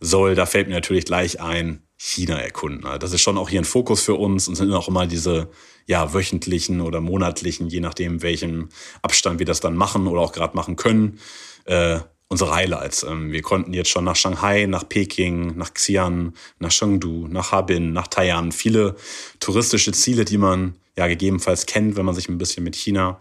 soll, 0.00 0.34
da 0.34 0.44
fällt 0.44 0.68
mir 0.68 0.74
natürlich 0.74 1.06
gleich 1.06 1.40
ein, 1.40 1.83
China 2.06 2.38
erkunden. 2.38 2.84
Also 2.84 2.98
das 2.98 3.12
ist 3.14 3.22
schon 3.22 3.38
auch 3.38 3.48
hier 3.48 3.62
ein 3.62 3.64
Fokus 3.64 4.02
für 4.02 4.14
uns 4.14 4.46
und 4.46 4.56
sind 4.56 4.70
auch 4.74 4.88
immer 4.88 5.06
diese 5.06 5.48
ja, 5.86 6.12
wöchentlichen 6.12 6.82
oder 6.82 7.00
monatlichen, 7.00 7.68
je 7.68 7.80
nachdem, 7.80 8.20
welchem 8.20 8.68
Abstand 9.00 9.38
wir 9.38 9.46
das 9.46 9.60
dann 9.60 9.74
machen 9.74 10.06
oder 10.06 10.20
auch 10.20 10.32
gerade 10.32 10.54
machen 10.54 10.76
können, 10.76 11.18
äh, 11.64 12.00
unsere 12.28 12.54
Highlights. 12.54 13.04
Ähm, 13.04 13.32
wir 13.32 13.40
konnten 13.40 13.72
jetzt 13.72 13.88
schon 13.88 14.04
nach 14.04 14.16
Shanghai, 14.16 14.66
nach 14.66 14.86
Peking, 14.86 15.56
nach 15.56 15.70
Xi'an, 15.70 16.32
nach 16.58 16.70
Chengdu, 16.70 17.26
nach 17.28 17.52
Harbin, 17.52 17.94
nach 17.94 18.08
Taiwan. 18.08 18.52
Viele 18.52 18.96
touristische 19.40 19.92
Ziele, 19.92 20.26
die 20.26 20.38
man 20.38 20.74
ja 20.98 21.06
gegebenenfalls 21.06 21.64
kennt, 21.64 21.96
wenn 21.96 22.04
man 22.04 22.14
sich 22.14 22.28
ein 22.28 22.38
bisschen 22.38 22.64
mit 22.64 22.76
China 22.76 23.18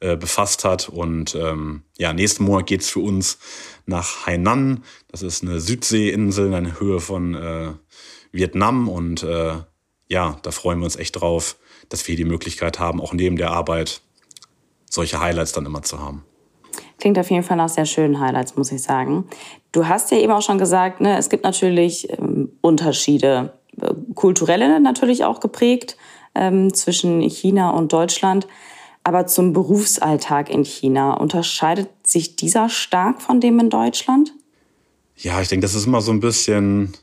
äh, 0.00 0.16
befasst 0.18 0.64
hat. 0.64 0.90
Und 0.90 1.34
ähm, 1.34 1.84
ja, 1.96 2.12
nächsten 2.12 2.44
Monat 2.44 2.66
geht's 2.66 2.90
für 2.90 3.00
uns 3.00 3.38
nach 3.86 4.26
Hainan. 4.26 4.84
Das 5.08 5.22
ist 5.22 5.42
eine 5.42 5.58
Südseeinsel 5.58 6.48
in 6.48 6.54
einer 6.54 6.78
Höhe 6.78 7.00
von 7.00 7.34
äh, 7.34 7.72
Vietnam. 8.36 8.88
Und 8.88 9.22
äh, 9.22 9.54
ja, 10.08 10.38
da 10.42 10.50
freuen 10.50 10.78
wir 10.78 10.84
uns 10.84 10.96
echt 10.96 11.20
drauf, 11.20 11.56
dass 11.88 12.06
wir 12.06 12.16
die 12.16 12.24
Möglichkeit 12.24 12.78
haben, 12.78 13.00
auch 13.00 13.12
neben 13.12 13.36
der 13.36 13.50
Arbeit 13.50 14.00
solche 14.88 15.20
Highlights 15.20 15.52
dann 15.52 15.66
immer 15.66 15.82
zu 15.82 16.00
haben. 16.00 16.24
Klingt 16.98 17.18
auf 17.18 17.30
jeden 17.30 17.42
Fall 17.42 17.56
nach 17.56 17.68
sehr 17.68 17.84
schönen 17.84 18.20
Highlights, 18.20 18.56
muss 18.56 18.72
ich 18.72 18.82
sagen. 18.82 19.26
Du 19.72 19.86
hast 19.86 20.10
ja 20.10 20.18
eben 20.18 20.32
auch 20.32 20.42
schon 20.42 20.58
gesagt, 20.58 21.00
ne, 21.00 21.18
es 21.18 21.28
gibt 21.28 21.44
natürlich 21.44 22.10
ähm, 22.10 22.50
Unterschiede, 22.62 23.52
äh, 23.80 23.92
kulturelle 24.14 24.80
natürlich 24.80 25.24
auch 25.24 25.40
geprägt 25.40 25.96
ähm, 26.34 26.72
zwischen 26.72 27.20
China 27.20 27.70
und 27.70 27.92
Deutschland. 27.92 28.46
Aber 29.04 29.26
zum 29.26 29.52
Berufsalltag 29.52 30.50
in 30.50 30.64
China, 30.64 31.14
unterscheidet 31.14 31.90
sich 32.06 32.36
dieser 32.36 32.68
stark 32.68 33.22
von 33.22 33.40
dem 33.40 33.60
in 33.60 33.70
Deutschland? 33.70 34.32
Ja, 35.16 35.40
ich 35.40 35.48
denke, 35.48 35.62
das 35.62 35.74
ist 35.74 35.86
immer 35.86 36.00
so 36.00 36.10
ein 36.12 36.20
bisschen 36.20 36.94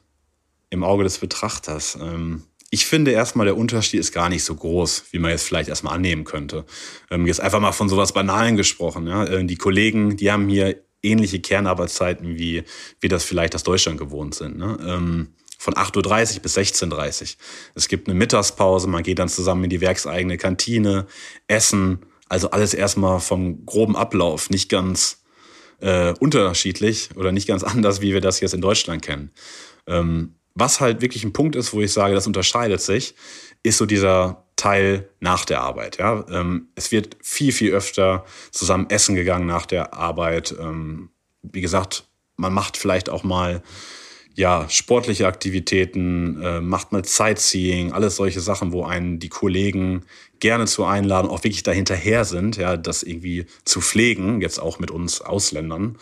im 0.73 0.83
Auge 0.83 1.03
des 1.03 1.19
Betrachters. 1.19 1.97
Ähm 2.01 2.43
ich 2.73 2.87
finde 2.87 3.11
erstmal, 3.11 3.45
der 3.45 3.55
Unterschied 3.55 3.99
ist 3.99 4.11
gar 4.11 4.29
nicht 4.29 4.43
so 4.43 4.55
groß, 4.55 5.03
wie 5.11 5.19
man 5.19 5.29
jetzt 5.29 5.43
vielleicht 5.43 5.69
erstmal 5.69 5.93
annehmen 5.93 6.23
könnte. 6.23 6.65
Ähm, 7.11 7.27
jetzt 7.27 7.39
einfach 7.39 7.59
mal 7.59 7.71
von 7.71 7.87
sowas 7.87 8.13
Banalen 8.13 8.57
gesprochen. 8.57 9.05
Ja? 9.05 9.25
Äh, 9.25 9.45
die 9.45 9.57
Kollegen, 9.57 10.17
die 10.17 10.31
haben 10.31 10.49
hier 10.49 10.83
ähnliche 11.03 11.39
Kernarbeitszeiten, 11.39 12.35
wie 12.35 12.63
wir 12.99 13.09
das 13.09 13.23
vielleicht 13.23 13.53
aus 13.53 13.61
Deutschland 13.61 13.99
gewohnt 13.99 14.33
sind. 14.33 14.57
Ne? 14.57 14.79
Ähm, 14.83 15.35
von 15.59 15.75
8.30 15.75 16.37
Uhr 16.37 16.41
bis 16.41 16.57
16.30 16.57 17.21
Uhr. 17.21 17.27
Es 17.75 17.87
gibt 17.87 18.07
eine 18.07 18.17
Mittagspause, 18.17 18.87
man 18.87 19.03
geht 19.03 19.19
dann 19.19 19.29
zusammen 19.29 19.65
in 19.65 19.69
die 19.69 19.81
werkseigene 19.81 20.37
Kantine, 20.37 21.05
essen. 21.47 21.99
Also 22.27 22.49
alles 22.49 22.73
erstmal 22.73 23.19
vom 23.19 23.67
groben 23.67 23.95
Ablauf, 23.95 24.49
nicht 24.49 24.67
ganz 24.69 25.23
äh, 25.79 26.13
unterschiedlich 26.19 27.11
oder 27.15 27.31
nicht 27.31 27.47
ganz 27.47 27.63
anders, 27.63 28.01
wie 28.01 28.13
wir 28.13 28.21
das 28.21 28.39
jetzt 28.39 28.55
in 28.55 28.61
Deutschland 28.61 29.03
kennen. 29.03 29.31
Ähm, 29.85 30.33
was 30.55 30.79
halt 30.79 31.01
wirklich 31.01 31.23
ein 31.23 31.33
Punkt 31.33 31.55
ist, 31.55 31.73
wo 31.73 31.81
ich 31.81 31.91
sage, 31.91 32.13
das 32.13 32.27
unterscheidet 32.27 32.81
sich, 32.81 33.15
ist 33.63 33.77
so 33.77 33.85
dieser 33.85 34.45
Teil 34.55 35.09
nach 35.19 35.45
der 35.45 35.61
Arbeit. 35.61 35.97
Ja? 35.97 36.25
Ähm, 36.29 36.67
es 36.75 36.91
wird 36.91 37.17
viel, 37.21 37.51
viel 37.51 37.73
öfter 37.73 38.25
zusammen 38.51 38.89
essen 38.89 39.15
gegangen 39.15 39.45
nach 39.45 39.65
der 39.65 39.93
Arbeit. 39.93 40.55
Ähm, 40.59 41.09
wie 41.41 41.61
gesagt, 41.61 42.05
man 42.37 42.53
macht 42.53 42.77
vielleicht 42.77 43.09
auch 43.09 43.23
mal 43.23 43.63
ja, 44.35 44.67
sportliche 44.67 45.27
Aktivitäten, 45.27 46.41
äh, 46.41 46.59
macht 46.59 46.91
mal 46.91 47.05
Sightseeing, 47.05 47.91
alles 47.91 48.15
solche 48.15 48.39
Sachen, 48.39 48.71
wo 48.71 48.83
einen 48.83 49.19
die 49.19 49.29
Kollegen 49.29 50.03
gerne 50.39 50.65
zu 50.65 50.85
einladen, 50.85 51.29
auch 51.29 51.43
wirklich 51.43 51.63
dahinterher 51.63 52.25
sind, 52.25 52.57
ja, 52.57 52.75
das 52.75 53.03
irgendwie 53.03 53.45
zu 53.63 53.79
pflegen, 53.79 54.41
jetzt 54.41 54.59
auch 54.59 54.79
mit 54.79 54.89
uns 54.91 55.21
Ausländern. 55.21 55.97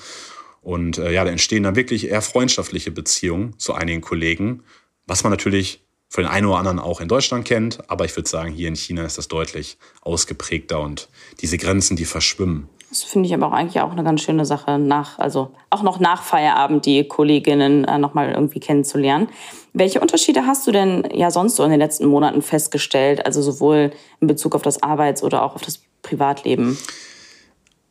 Und 0.61 0.97
äh, 0.97 1.11
ja, 1.11 1.23
da 1.23 1.31
entstehen 1.31 1.63
dann 1.63 1.75
wirklich 1.75 2.07
eher 2.07 2.21
freundschaftliche 2.21 2.91
Beziehungen 2.91 3.57
zu 3.57 3.73
einigen 3.73 4.01
Kollegen, 4.01 4.63
was 5.07 5.23
man 5.23 5.31
natürlich 5.31 5.83
für 6.07 6.21
den 6.21 6.29
einen 6.29 6.45
oder 6.45 6.57
anderen 6.57 6.79
auch 6.79 6.99
in 6.99 7.07
Deutschland 7.07 7.45
kennt, 7.45 7.89
aber 7.89 8.03
ich 8.03 8.15
würde 8.17 8.29
sagen, 8.29 8.51
hier 8.51 8.67
in 8.67 8.75
China 8.75 9.03
ist 9.05 9.17
das 9.17 9.29
deutlich 9.29 9.77
ausgeprägter 10.01 10.81
und 10.81 11.07
diese 11.39 11.57
Grenzen, 11.57 11.95
die 11.95 12.03
verschwimmen. 12.03 12.67
Das 12.89 13.03
finde 13.03 13.27
ich 13.27 13.33
aber 13.33 13.47
auch 13.47 13.53
eigentlich 13.53 13.81
auch 13.81 13.93
eine 13.93 14.03
ganz 14.03 14.21
schöne 14.21 14.43
Sache, 14.43 14.77
nach, 14.77 15.17
also 15.17 15.53
auch 15.69 15.81
noch 15.81 16.01
nach 16.01 16.23
Feierabend 16.23 16.85
die 16.85 17.07
Kolleginnen 17.07 17.85
äh, 17.85 17.97
nochmal 17.97 18.33
irgendwie 18.33 18.59
kennenzulernen. 18.59 19.29
Welche 19.71 20.01
Unterschiede 20.01 20.45
hast 20.45 20.67
du 20.67 20.73
denn 20.73 21.07
ja 21.13 21.31
sonst 21.31 21.55
so 21.55 21.63
in 21.63 21.69
den 21.69 21.79
letzten 21.79 22.07
Monaten 22.07 22.41
festgestellt, 22.41 23.25
also 23.25 23.41
sowohl 23.41 23.91
in 24.19 24.27
Bezug 24.27 24.53
auf 24.53 24.61
das 24.61 24.83
Arbeits- 24.83 25.23
oder 25.23 25.43
auch 25.43 25.55
auf 25.55 25.61
das 25.61 25.79
Privatleben? 26.01 26.77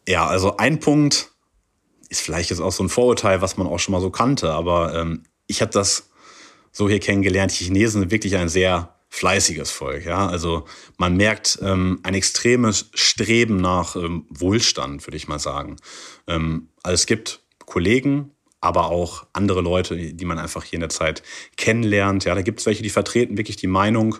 Ja, 0.06 0.26
also 0.26 0.58
ein 0.58 0.78
Punkt 0.78 1.29
ist 2.10 2.20
vielleicht 2.20 2.50
jetzt 2.50 2.60
auch 2.60 2.72
so 2.72 2.84
ein 2.84 2.88
Vorurteil, 2.88 3.40
was 3.40 3.56
man 3.56 3.66
auch 3.66 3.78
schon 3.78 3.92
mal 3.92 4.00
so 4.00 4.10
kannte, 4.10 4.52
aber 4.52 4.94
ähm, 4.94 5.22
ich 5.46 5.62
habe 5.62 5.72
das 5.72 6.10
so 6.72 6.88
hier 6.88 7.00
kennengelernt. 7.00 7.58
Die 7.58 7.64
Chinesen 7.64 8.02
sind 8.02 8.10
wirklich 8.10 8.36
ein 8.36 8.48
sehr 8.48 8.94
fleißiges 9.08 9.70
Volk. 9.70 10.04
Ja? 10.04 10.28
Also 10.28 10.64
man 10.96 11.16
merkt 11.16 11.58
ähm, 11.62 12.00
ein 12.02 12.14
extremes 12.14 12.90
Streben 12.94 13.56
nach 13.56 13.96
ähm, 13.96 14.26
Wohlstand, 14.30 15.06
würde 15.06 15.16
ich 15.16 15.28
mal 15.28 15.38
sagen. 15.38 15.76
Ähm, 16.26 16.68
also 16.82 16.94
es 16.94 17.06
gibt 17.06 17.42
Kollegen, 17.66 18.32
aber 18.60 18.86
auch 18.86 19.26
andere 19.32 19.62
Leute, 19.62 19.96
die 19.96 20.24
man 20.24 20.38
einfach 20.38 20.64
hier 20.64 20.76
in 20.76 20.80
der 20.80 20.90
Zeit 20.90 21.22
kennenlernt. 21.56 22.24
Ja, 22.24 22.34
da 22.34 22.42
gibt 22.42 22.60
es 22.60 22.66
welche, 22.66 22.82
die 22.82 22.90
vertreten 22.90 23.36
wirklich 23.36 23.56
die 23.56 23.66
Meinung, 23.66 24.16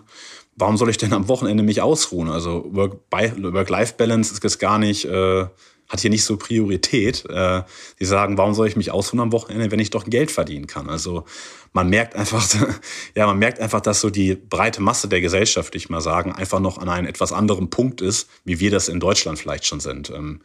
warum 0.55 0.77
soll 0.77 0.89
ich 0.89 0.97
denn 0.97 1.13
am 1.13 1.27
Wochenende 1.27 1.63
mich 1.63 1.81
ausruhen? 1.81 2.29
Also 2.29 2.65
Work-Life-Balance 2.73 4.33
ist 4.33 4.43
es 4.43 4.59
gar 4.59 4.77
nicht, 4.77 5.05
äh, 5.05 5.45
hat 5.91 5.99
hier 5.99 6.09
nicht 6.09 6.23
so 6.23 6.37
Priorität. 6.37 7.25
Äh, 7.29 7.63
die 7.99 8.05
sagen, 8.05 8.37
warum 8.37 8.53
soll 8.53 8.67
ich 8.67 8.77
mich 8.77 8.91
ausruhen 8.91 9.19
am 9.19 9.33
Wochenende, 9.33 9.69
wenn 9.71 9.79
ich 9.79 9.89
doch 9.89 10.05
Geld 10.05 10.31
verdienen 10.31 10.65
kann? 10.65 10.89
Also 10.89 11.25
man 11.73 11.89
merkt 11.89 12.15
einfach, 12.15 12.47
ja, 13.15 13.27
man 13.27 13.37
merkt 13.37 13.59
einfach, 13.59 13.81
dass 13.81 13.99
so 13.99 14.09
die 14.09 14.35
breite 14.35 14.81
Masse 14.81 15.09
der 15.09 15.19
Gesellschaft, 15.19 15.75
ich 15.75 15.89
mal 15.89 15.99
sagen, 15.99 16.31
einfach 16.31 16.61
noch 16.61 16.77
an 16.77 16.87
einem 16.87 17.07
etwas 17.07 17.33
anderen 17.33 17.69
Punkt 17.69 17.99
ist, 17.99 18.29
wie 18.45 18.61
wir 18.61 18.71
das 18.71 18.87
in 18.87 19.01
Deutschland 19.01 19.37
vielleicht 19.37 19.65
schon 19.65 19.81
sind. 19.81 20.09
Ähm, 20.09 20.39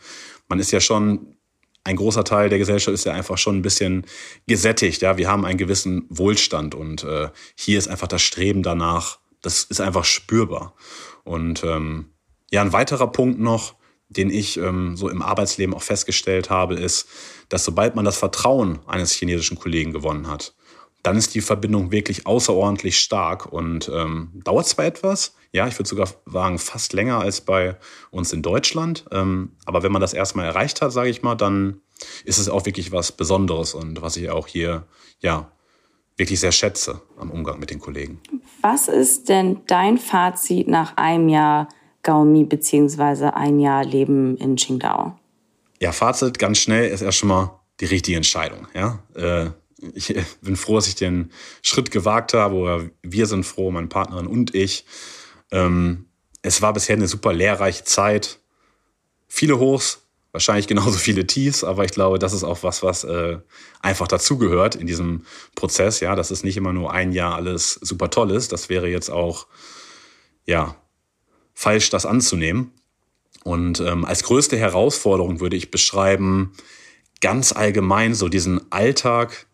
man 0.49 0.59
ist 0.59 0.73
ja 0.73 0.81
schon 0.81 1.37
ein 1.85 1.95
großer 1.95 2.25
Teil 2.25 2.49
der 2.49 2.59
Gesellschaft 2.59 2.93
ist 2.93 3.05
ja 3.05 3.13
einfach 3.13 3.39
schon 3.39 3.59
ein 3.59 3.63
bisschen 3.63 4.05
gesättigt. 4.49 5.03
Ja, 5.03 5.17
wir 5.17 5.29
haben 5.29 5.45
einen 5.45 5.59
gewissen 5.59 6.07
Wohlstand 6.09 6.75
und 6.75 7.05
äh, 7.05 7.29
hier 7.55 7.79
ist 7.79 7.87
einfach 7.87 8.09
das 8.09 8.23
Streben 8.23 8.65
danach. 8.65 9.21
Das 9.43 9.63
ist 9.63 9.81
einfach 9.81 10.05
spürbar. 10.05 10.75
Und 11.23 11.63
ähm, 11.63 12.07
ja, 12.51 12.63
ein 12.63 12.73
weiterer 12.73 13.07
Punkt 13.07 13.39
noch, 13.39 13.77
den 14.09 14.31
ich 14.31 14.57
ähm, 14.57 14.97
so 14.97 15.09
im 15.09 15.23
Arbeitsleben 15.23 15.75
auch 15.75 15.83
festgestellt 15.83 16.51
habe, 16.51 16.75
ist, 16.75 17.09
dass 17.49 17.65
sobald 17.65 17.97
man 17.97 18.05
das 18.05 18.17
Vertrauen 18.17 18.79
eines 18.87 19.13
chinesischen 19.13 19.59
Kollegen 19.59 19.93
gewonnen 19.93 20.29
hat, 20.29 20.55
dann 21.03 21.17
ist 21.17 21.35
die 21.35 21.41
Verbindung 21.41 21.93
wirklich 21.93 22.27
außerordentlich 22.27 22.99
stark 22.99 23.47
und 23.53 23.89
ähm, 23.95 24.41
dauert 24.45 24.67
zwar 24.67 24.87
etwas, 24.87 25.35
ja, 25.53 25.69
ich 25.69 25.79
würde 25.79 25.89
sogar 25.89 26.09
sagen, 26.27 26.59
fast 26.59 26.93
länger 26.93 27.21
als 27.21 27.41
bei 27.41 27.77
uns 28.11 28.33
in 28.33 28.43
Deutschland. 28.43 29.05
Ähm, 29.13 29.53
aber 29.65 29.83
wenn 29.85 29.93
man 29.93 30.01
das 30.01 30.15
erstmal 30.15 30.47
erreicht 30.47 30.83
hat, 30.83 30.93
sage 30.93 31.09
ich 31.09 31.23
mal, 31.23 31.37
dann 31.37 31.81
ist 32.25 32.39
es 32.39 32.49
auch 32.49 32.67
wirklich 32.67 32.93
was 32.93 33.13
Besonderes 33.13 33.73
und 33.73 34.03
was 34.03 34.17
ich 34.17 34.31
auch 34.31 34.49
hier, 34.49 34.85
ja, 35.21 35.51
wirklich 36.17 36.41
sehr 36.41 36.53
schätze 36.53 37.01
am 37.19 37.31
Umgang 37.31 37.59
mit 37.59 37.71
den 37.71 37.79
Kollegen. 37.79 38.21
Was 38.61 38.89
ist 38.89 39.29
denn 39.29 39.61
dein 39.67 39.99
Fazit 39.99 40.67
nach 40.67 40.97
einem 40.97 41.29
Jahr 41.29 41.69
Gaomi 42.07 42.45
beziehungsweise 42.45 43.35
ein 43.35 43.59
Jahr 43.59 43.85
Leben 43.85 44.37
in 44.37 44.55
Qingdao? 44.57 45.19
Ja, 45.81 45.93
Fazit 45.93 46.39
ganz 46.39 46.59
schnell 46.59 46.89
ist 46.89 47.03
erst 47.03 47.19
schon 47.19 47.29
mal 47.29 47.61
die 47.81 47.87
richtige 47.87 48.17
Entscheidung. 48.17 48.69
Ja, 48.75 49.03
äh, 49.15 49.51
ich 49.93 50.15
bin 50.41 50.57
froh, 50.57 50.77
dass 50.77 50.87
ich 50.87 50.95
den 50.95 51.31
Schritt 51.63 51.91
gewagt 51.91 52.33
habe. 52.33 52.55
Oder 52.55 52.85
wir 53.03 53.27
sind 53.27 53.45
froh, 53.45 53.71
meine 53.71 53.89
Partnerin 53.89 54.27
und 54.27 54.55
ich. 54.55 54.87
Ähm, 55.51 56.07
es 56.43 56.63
war 56.63 56.73
bisher 56.73 56.97
eine 56.97 57.09
super 57.09 57.33
lehrreiche 57.33 57.85
Zeit. 57.85 58.39
Viele 59.27 59.59
Hochs, 59.59 60.07
wahrscheinlich 60.31 60.69
genauso 60.69 60.99
viele 60.99 61.27
Tiefs, 61.27 61.65
aber 61.65 61.85
ich 61.85 61.91
glaube, 61.91 62.21
das 62.21 62.33
ist 62.33 62.45
auch 62.45 62.63
was, 62.63 62.85
was 62.85 63.03
äh, 63.03 63.39
einfach 63.81 64.07
dazugehört 64.07 64.77
in 64.77 64.87
diesem 64.87 65.27
Prozess. 65.57 65.99
Ja, 65.99 66.15
dass 66.15 66.31
es 66.31 66.45
nicht 66.45 66.57
immer 66.57 66.73
nur 66.73 66.93
ein 66.93 67.11
Jahr 67.11 67.35
alles 67.35 67.73
super 67.83 68.11
toll 68.11 68.31
ist. 68.31 68.53
Das 68.53 68.69
wäre 68.69 68.87
jetzt 68.87 69.11
auch, 69.11 69.49
ja, 70.47 70.77
falsch, 71.57 71.91
das 71.91 72.07
anzunehmen. 72.07 72.71
Und 73.43 73.81
ähm, 73.81 74.05
als 74.05 74.23
größte 74.23 74.57
Herausforderung 74.57 75.41
würde 75.41 75.57
ich 75.57 75.71
beschreiben, 75.71 76.53
ganz 77.21 77.53
allgemein 77.53 78.15
so 78.15 78.29
diesen 78.29 78.71
Alltag 78.71 79.47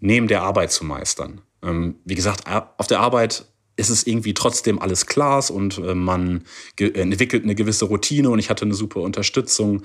neben 0.00 0.26
der 0.26 0.42
Arbeit 0.42 0.72
zu 0.72 0.84
meistern. 0.84 1.42
Ähm, 1.62 1.96
wie 2.04 2.14
gesagt, 2.14 2.44
auf 2.78 2.86
der 2.86 3.00
Arbeit 3.00 3.44
ist 3.76 3.90
es 3.90 4.06
irgendwie 4.06 4.34
trotzdem 4.34 4.78
alles 4.78 5.06
klar 5.06 5.44
und 5.50 5.78
äh, 5.78 5.94
man 5.94 6.44
entwickelt 6.78 7.44
eine 7.44 7.54
gewisse 7.54 7.84
Routine 7.86 8.30
und 8.30 8.38
ich 8.38 8.50
hatte 8.50 8.64
eine 8.64 8.74
super 8.74 9.00
Unterstützung 9.00 9.82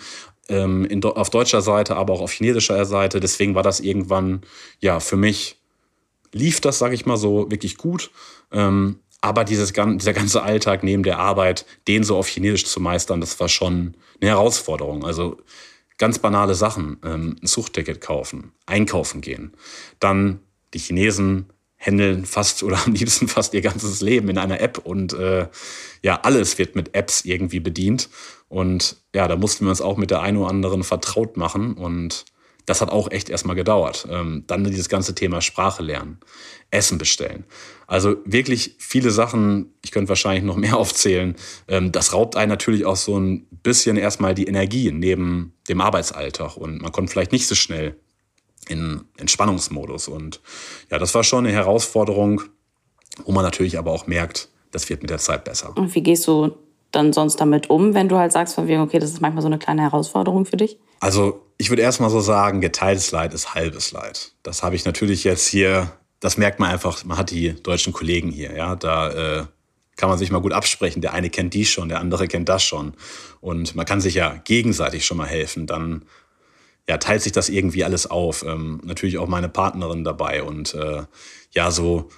ähm, 0.48 0.86
in, 0.86 1.04
auf 1.04 1.30
deutscher 1.30 1.62
Seite, 1.62 1.96
aber 1.98 2.14
auch 2.14 2.22
auf 2.22 2.32
chinesischer 2.32 2.86
Seite. 2.86 3.20
Deswegen 3.20 3.56
war 3.56 3.64
das 3.64 3.80
irgendwann, 3.82 4.42
ja, 4.80 5.00
für 5.00 5.18
mich 5.18 5.58
lief 6.32 6.62
das, 6.62 6.80
sage 6.80 6.96
ich 6.96 7.06
mal 7.06 7.18
so, 7.18 7.50
wirklich 7.52 7.78
gut. 7.78 8.12
Ähm, 8.52 9.00
aber 9.22 9.44
dieses, 9.44 9.74
dieser 9.74 10.14
ganze 10.14 10.44
Alltag 10.44 10.84
neben 10.84 11.04
der 11.04 11.20
Arbeit, 11.20 11.66
den 11.88 12.04
so 12.04 12.18
auf 12.18 12.28
Chinesisch 12.28 12.66
zu 12.66 12.80
meistern, 12.80 13.22
das 13.22 13.40
war 13.40 13.50
schon 13.50 13.96
eine 14.22 14.32
Herausforderung. 14.32 15.04
Also 15.06 15.38
ganz 15.98 16.20
banale 16.20 16.56
Sachen, 16.56 16.98
ähm, 17.04 17.38
ein 17.42 17.48
Suchticket 17.48 18.02
kaufen, 18.02 18.52
einkaufen 18.66 19.22
gehen. 19.22 19.54
Dann 20.00 20.40
die 20.74 20.80
Chinesen 20.80 21.48
händeln 21.78 22.26
fast 22.26 22.64
oder 22.64 22.80
am 22.86 22.94
liebsten 22.94 23.28
fast 23.28 23.54
ihr 23.54 23.62
ganzes 23.62 24.02
Leben 24.02 24.30
in 24.30 24.38
einer 24.38 24.60
App 24.60 24.80
und 24.80 25.14
äh, 25.14 25.48
ja, 26.02 26.20
alles 26.22 26.58
wird 26.58 26.76
mit 26.76 26.96
Apps 26.96 27.26
irgendwie 27.26 27.60
bedient. 27.60 28.10
Und 28.48 28.98
ja, 29.14 29.28
da 29.28 29.36
mussten 29.36 29.66
wir 29.66 29.70
uns 29.70 29.82
auch 29.82 29.98
mit 29.98 30.12
der 30.12 30.22
einen 30.22 30.38
oder 30.38 30.50
anderen 30.50 30.84
vertraut 30.84 31.38
machen 31.38 31.74
und 31.74 32.26
das 32.66 32.82
hat 32.82 32.90
auch 32.90 33.12
echt 33.12 33.30
erstmal 33.30 33.56
gedauert. 33.56 34.08
Ähm, 34.10 34.44
dann 34.48 34.64
dieses 34.64 34.90
ganze 34.90 35.16
Thema 35.16 35.42
Sprache 35.42 35.84
lernen, 35.84 36.20
Essen 36.72 36.98
bestellen. 36.98 37.46
Also 37.88 38.18
wirklich 38.26 38.76
viele 38.80 39.12
Sachen, 39.12 39.74
ich 39.84 39.92
könnte 39.92 40.10
wahrscheinlich 40.10 40.44
noch 40.44 40.56
mehr 40.56 40.78
aufzählen. 40.78 41.36
Ähm, 41.68 41.92
das 41.92 42.14
raubt 42.14 42.36
einen 42.36 42.50
natürlich 42.50 42.86
auch 42.86 42.96
so 42.96 43.18
ein 43.20 43.46
bisschen 43.64 43.98
erstmal 43.98 44.34
die 44.34 44.48
Energie 44.48 44.92
neben 44.92 45.54
dem 45.70 45.82
Arbeitsalltag 45.82 46.58
und 46.58 46.82
man 46.82 46.92
kommt 46.92 47.10
vielleicht 47.10 47.32
nicht 47.32 47.48
so 47.48 47.56
schnell 47.56 47.96
in 48.68 49.04
Entspannungsmodus. 49.18 50.08
Und 50.08 50.42
ja, 50.90 50.98
das 50.98 51.14
war 51.14 51.24
schon 51.24 51.46
eine 51.46 51.56
Herausforderung, 51.56 52.42
wo 53.26 53.32
man 53.32 53.44
natürlich 53.44 53.78
aber 53.78 53.92
auch 53.92 54.08
merkt, 54.08 54.50
das 54.72 54.90
wird 54.90 55.02
mit 55.02 55.10
der 55.10 55.20
Zeit 55.20 55.44
besser. 55.44 55.76
Und 55.78 55.94
wie 55.94 56.02
gehst 56.02 56.28
du 56.28 56.52
dann 56.92 57.14
sonst 57.14 57.38
damit 57.38 57.70
um, 57.70 57.94
wenn 57.94 58.10
du 58.10 58.18
halt 58.18 58.32
sagst 58.32 58.56
von 58.56 58.68
wegen, 58.68 58.82
okay, 58.82 59.00
das 59.00 59.12
ist 59.12 59.22
manchmal 59.22 59.42
so 59.42 59.48
eine 59.48 59.60
kleine 59.60 59.84
Herausforderung 59.84 60.46
für 60.46 60.58
dich? 60.58 60.80
Also 61.00 61.45
ich 61.58 61.70
würde 61.70 61.82
erstmal 61.82 62.10
so 62.10 62.20
sagen, 62.20 62.62
geteiltes 62.62 63.12
Leid 63.12 63.34
ist 63.34 63.54
halbes 63.56 63.92
Leid. 63.92 64.34
Das 64.44 64.64
habe 64.64 64.76
ich 64.76 64.86
natürlich 64.86 65.24
jetzt 65.24 65.48
hier, 65.48 65.92
das 66.20 66.38
merkt 66.38 66.60
man 66.60 66.70
einfach, 66.70 67.04
man 67.06 67.18
hat 67.18 67.32
die 67.32 67.62
deutschen 67.62 67.94
Kollegen 67.94 68.30
hier, 68.30 68.54
ja, 68.56 68.76
da 68.76 69.40
äh, 69.40 69.46
kann 69.96 70.10
man 70.10 70.18
sich 70.18 70.32
mal 70.32 70.42
gut 70.42 70.54
absprechen. 70.54 71.02
Der 71.02 71.14
eine 71.14 71.30
kennt 71.30 71.54
die 71.54 71.66
schon, 71.66 71.90
der 71.90 72.00
andere 72.00 72.28
kennt 72.28 72.50
das 72.50 72.64
schon. 72.64 72.94
Und 73.40 73.76
man 73.76 73.86
kann 73.86 74.02
sich 74.02 74.16
ja 74.16 74.42
gegenseitig 74.44 75.06
schon 75.06 75.18
mal 75.18 75.28
helfen. 75.28 75.68
Dann 75.68 76.06
ja, 76.88 76.98
teilt 76.98 77.22
sich 77.22 77.32
das 77.32 77.50
irgendwie 77.50 77.84
alles 77.84 78.10
auf. 78.10 78.44
Ähm, 78.44 78.82
natürlich 78.84 79.18
auch 79.18 79.28
meine 79.28 79.50
Partnerin 79.50 80.04
dabei. 80.04 80.44
Und 80.44 80.74
äh, 80.74 81.04
ja, 81.52 81.72
so 81.72 82.10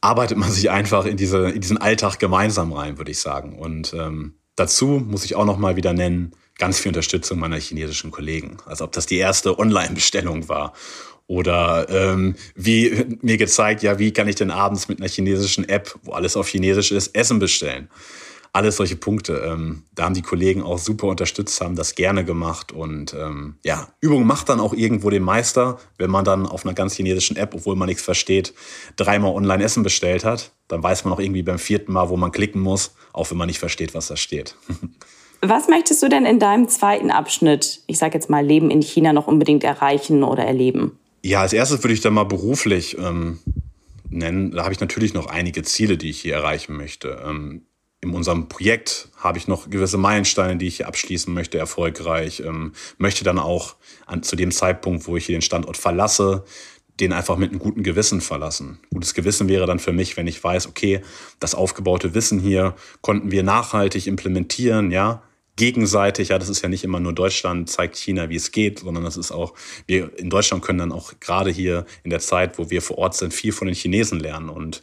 arbeitet 0.00 0.38
man 0.38 0.50
sich 0.50 0.70
einfach 0.70 1.04
in, 1.04 1.16
diese, 1.16 1.50
in 1.50 1.60
diesen 1.60 1.78
Alltag 1.78 2.18
gemeinsam 2.18 2.72
rein, 2.72 2.98
würde 2.98 3.10
ich 3.10 3.20
sagen. 3.20 3.58
Und 3.58 3.92
ähm, 3.92 4.34
dazu 4.56 4.86
muss 5.06 5.24
ich 5.24 5.36
auch 5.36 5.44
noch 5.44 5.58
mal 5.58 5.76
wieder 5.76 5.92
nennen, 5.92 6.32
ganz 6.60 6.78
viel 6.78 6.90
Unterstützung 6.90 7.40
meiner 7.40 7.58
chinesischen 7.58 8.12
Kollegen. 8.12 8.58
Als 8.66 8.82
ob 8.82 8.92
das 8.92 9.06
die 9.06 9.16
erste 9.16 9.58
Online-Bestellung 9.58 10.48
war. 10.48 10.74
Oder 11.26 11.88
ähm, 11.88 12.36
wie 12.54 13.06
mir 13.22 13.36
gezeigt, 13.36 13.82
ja, 13.82 13.98
wie 13.98 14.12
kann 14.12 14.28
ich 14.28 14.34
denn 14.34 14.50
abends 14.50 14.88
mit 14.88 15.00
einer 15.00 15.08
chinesischen 15.08 15.68
App, 15.68 15.94
wo 16.02 16.12
alles 16.12 16.36
auf 16.36 16.48
Chinesisch 16.48 16.92
ist, 16.92 17.14
Essen 17.14 17.38
bestellen? 17.38 17.88
Alles 18.52 18.76
solche 18.76 18.96
Punkte. 18.96 19.34
Ähm, 19.46 19.84
da 19.94 20.04
haben 20.04 20.14
die 20.14 20.22
Kollegen 20.22 20.62
auch 20.62 20.78
super 20.78 21.06
unterstützt, 21.06 21.60
haben 21.60 21.76
das 21.76 21.94
gerne 21.94 22.24
gemacht. 22.24 22.72
Und 22.72 23.14
ähm, 23.14 23.54
ja, 23.64 23.88
Übung 24.00 24.26
macht 24.26 24.48
dann 24.48 24.58
auch 24.58 24.74
irgendwo 24.74 25.08
den 25.08 25.22
Meister, 25.22 25.78
wenn 25.98 26.10
man 26.10 26.24
dann 26.24 26.46
auf 26.46 26.64
einer 26.64 26.74
ganz 26.74 26.96
chinesischen 26.96 27.36
App, 27.36 27.54
obwohl 27.54 27.76
man 27.76 27.86
nichts 27.86 28.02
versteht, 28.02 28.52
dreimal 28.96 29.32
online 29.32 29.62
Essen 29.62 29.84
bestellt 29.84 30.24
hat. 30.24 30.50
Dann 30.66 30.82
weiß 30.82 31.04
man 31.04 31.14
auch 31.14 31.20
irgendwie 31.20 31.44
beim 31.44 31.60
vierten 31.60 31.92
Mal, 31.92 32.08
wo 32.08 32.16
man 32.16 32.32
klicken 32.32 32.60
muss, 32.60 32.92
auch 33.12 33.30
wenn 33.30 33.38
man 33.38 33.46
nicht 33.46 33.60
versteht, 33.60 33.94
was 33.94 34.08
da 34.08 34.16
steht. 34.16 34.56
Was 35.42 35.68
möchtest 35.68 36.02
du 36.02 36.08
denn 36.08 36.26
in 36.26 36.38
deinem 36.38 36.68
zweiten 36.68 37.10
Abschnitt, 37.10 37.80
ich 37.86 37.98
sage 37.98 38.14
jetzt 38.14 38.28
mal 38.28 38.44
Leben 38.44 38.70
in 38.70 38.82
China, 38.82 39.12
noch 39.12 39.26
unbedingt 39.26 39.64
erreichen 39.64 40.22
oder 40.22 40.44
erleben? 40.44 40.98
Ja, 41.22 41.40
als 41.40 41.52
erstes 41.52 41.82
würde 41.82 41.94
ich 41.94 42.00
da 42.00 42.10
mal 42.10 42.24
beruflich 42.24 42.98
ähm, 42.98 43.38
nennen. 44.10 44.50
Da 44.52 44.64
habe 44.64 44.74
ich 44.74 44.80
natürlich 44.80 45.14
noch 45.14 45.26
einige 45.26 45.62
Ziele, 45.62 45.96
die 45.96 46.10
ich 46.10 46.20
hier 46.20 46.34
erreichen 46.34 46.76
möchte. 46.76 47.22
Ähm, 47.24 47.62
in 48.02 48.10
unserem 48.10 48.48
Projekt 48.48 49.08
habe 49.16 49.38
ich 49.38 49.46
noch 49.46 49.68
gewisse 49.68 49.98
Meilensteine, 49.98 50.56
die 50.56 50.66
ich 50.66 50.78
hier 50.78 50.88
abschließen 50.88 51.32
möchte, 51.32 51.58
erfolgreich. 51.58 52.40
Ähm, 52.40 52.72
möchte 52.98 53.24
dann 53.24 53.38
auch 53.38 53.76
an, 54.06 54.22
zu 54.22 54.36
dem 54.36 54.50
Zeitpunkt, 54.50 55.06
wo 55.06 55.16
ich 55.16 55.26
hier 55.26 55.36
den 55.36 55.42
Standort 55.42 55.76
verlasse, 55.76 56.44
den 56.98 57.12
einfach 57.14 57.36
mit 57.36 57.50
einem 57.50 57.60
guten 57.60 57.82
Gewissen 57.82 58.20
verlassen. 58.20 58.78
Gutes 58.92 59.14
Gewissen 59.14 59.48
wäre 59.48 59.66
dann 59.66 59.78
für 59.78 59.92
mich, 59.92 60.16
wenn 60.18 60.26
ich 60.26 60.42
weiß, 60.42 60.66
okay, 60.66 61.00
das 61.38 61.54
aufgebaute 61.54 62.14
Wissen 62.14 62.40
hier 62.40 62.74
konnten 63.00 63.30
wir 63.30 63.42
nachhaltig 63.42 64.06
implementieren, 64.06 64.90
ja, 64.90 65.22
gegenseitig, 65.60 66.30
ja, 66.30 66.38
das 66.38 66.48
ist 66.48 66.62
ja 66.62 66.70
nicht 66.70 66.84
immer 66.84 67.00
nur 67.00 67.12
Deutschland 67.12 67.68
zeigt 67.68 67.96
China, 67.96 68.30
wie 68.30 68.36
es 68.36 68.50
geht, 68.50 68.78
sondern 68.78 69.04
das 69.04 69.18
ist 69.18 69.30
auch, 69.30 69.52
wir 69.86 70.18
in 70.18 70.30
Deutschland 70.30 70.64
können 70.64 70.78
dann 70.78 70.90
auch 70.90 71.12
gerade 71.20 71.50
hier 71.50 71.84
in 72.02 72.08
der 72.08 72.20
Zeit, 72.20 72.58
wo 72.58 72.70
wir 72.70 72.80
vor 72.80 72.96
Ort 72.96 73.14
sind, 73.14 73.34
viel 73.34 73.52
von 73.52 73.66
den 73.66 73.74
Chinesen 73.74 74.20
lernen 74.20 74.48
und 74.48 74.82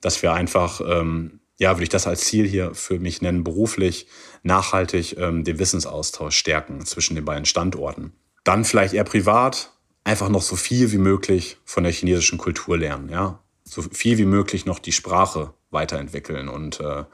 dass 0.00 0.22
wir 0.22 0.32
einfach, 0.32 0.80
ähm, 0.80 1.40
ja, 1.58 1.72
würde 1.72 1.82
ich 1.82 1.90
das 1.90 2.06
als 2.06 2.22
Ziel 2.22 2.48
hier 2.48 2.74
für 2.74 2.98
mich 2.98 3.20
nennen, 3.20 3.44
beruflich 3.44 4.06
nachhaltig 4.42 5.18
ähm, 5.18 5.44
den 5.44 5.58
Wissensaustausch 5.58 6.34
stärken 6.34 6.86
zwischen 6.86 7.16
den 7.16 7.26
beiden 7.26 7.44
Standorten. 7.44 8.14
Dann 8.44 8.64
vielleicht 8.64 8.94
eher 8.94 9.04
privat, 9.04 9.72
einfach 10.04 10.30
noch 10.30 10.42
so 10.42 10.56
viel 10.56 10.90
wie 10.90 10.98
möglich 10.98 11.58
von 11.66 11.84
der 11.84 11.92
chinesischen 11.92 12.38
Kultur 12.38 12.78
lernen, 12.78 13.10
ja, 13.10 13.40
so 13.62 13.82
viel 13.82 14.16
wie 14.16 14.24
möglich 14.24 14.64
noch 14.64 14.78
die 14.78 14.92
Sprache 14.92 15.52
weiterentwickeln 15.70 16.48
und 16.48 16.80
äh, 16.80 17.04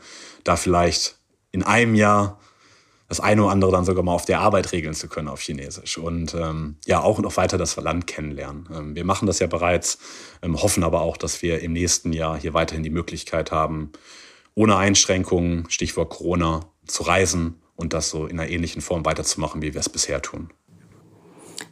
da 0.44 0.54
vielleicht 0.54 1.18
in 1.50 1.64
einem 1.64 1.96
Jahr 1.96 2.38
das 3.10 3.18
eine 3.18 3.42
oder 3.42 3.50
andere 3.50 3.72
dann 3.72 3.84
sogar 3.84 4.04
mal 4.04 4.14
auf 4.14 4.24
der 4.24 4.40
Arbeit 4.40 4.70
regeln 4.70 4.94
zu 4.94 5.08
können 5.08 5.26
auf 5.26 5.40
Chinesisch 5.40 5.98
und 5.98 6.32
ähm, 6.32 6.76
ja 6.86 7.02
auch 7.02 7.18
noch 7.18 7.36
weiter 7.36 7.58
das 7.58 7.74
Land 7.74 8.06
kennenlernen. 8.06 8.68
Ähm, 8.72 8.94
wir 8.94 9.04
machen 9.04 9.26
das 9.26 9.40
ja 9.40 9.48
bereits, 9.48 9.98
ähm, 10.42 10.62
hoffen 10.62 10.84
aber 10.84 11.00
auch, 11.00 11.16
dass 11.16 11.42
wir 11.42 11.60
im 11.60 11.72
nächsten 11.72 12.12
Jahr 12.12 12.38
hier 12.38 12.54
weiterhin 12.54 12.84
die 12.84 12.90
Möglichkeit 12.90 13.50
haben, 13.50 13.90
ohne 14.54 14.76
Einschränkungen, 14.76 15.68
Stichwort 15.70 16.10
Corona, 16.10 16.60
zu 16.86 17.02
reisen 17.02 17.60
und 17.74 17.94
das 17.94 18.10
so 18.10 18.26
in 18.26 18.38
einer 18.38 18.48
ähnlichen 18.48 18.80
Form 18.80 19.04
weiterzumachen, 19.04 19.60
wie 19.60 19.74
wir 19.74 19.80
es 19.80 19.88
bisher 19.88 20.22
tun. 20.22 20.50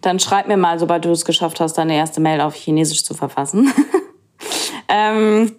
Dann 0.01 0.19
schreib 0.19 0.49
mir 0.49 0.57
mal, 0.57 0.81
sobald 0.81 1.05
du 1.05 1.13
es 1.13 1.25
geschafft 1.25 1.61
hast, 1.61 1.75
deine 1.75 1.95
erste 1.95 2.21
Mail 2.21 2.41
auf 2.41 2.57
Chinesisch 2.57 3.05
zu 3.05 3.15
verfassen. 3.15 3.73
ähm, 4.89 5.55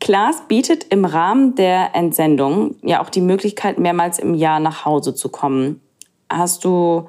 Klaas 0.00 0.46
bietet 0.48 0.84
im 0.90 1.04
Rahmen 1.04 1.54
der 1.54 1.94
Entsendung 1.94 2.76
ja 2.82 3.02
auch 3.02 3.10
die 3.10 3.20
Möglichkeit, 3.20 3.78
mehrmals 3.78 4.18
im 4.18 4.34
Jahr 4.34 4.60
nach 4.60 4.84
Hause 4.84 5.14
zu 5.14 5.28
kommen. 5.28 5.80
Hast 6.28 6.64
du 6.64 7.08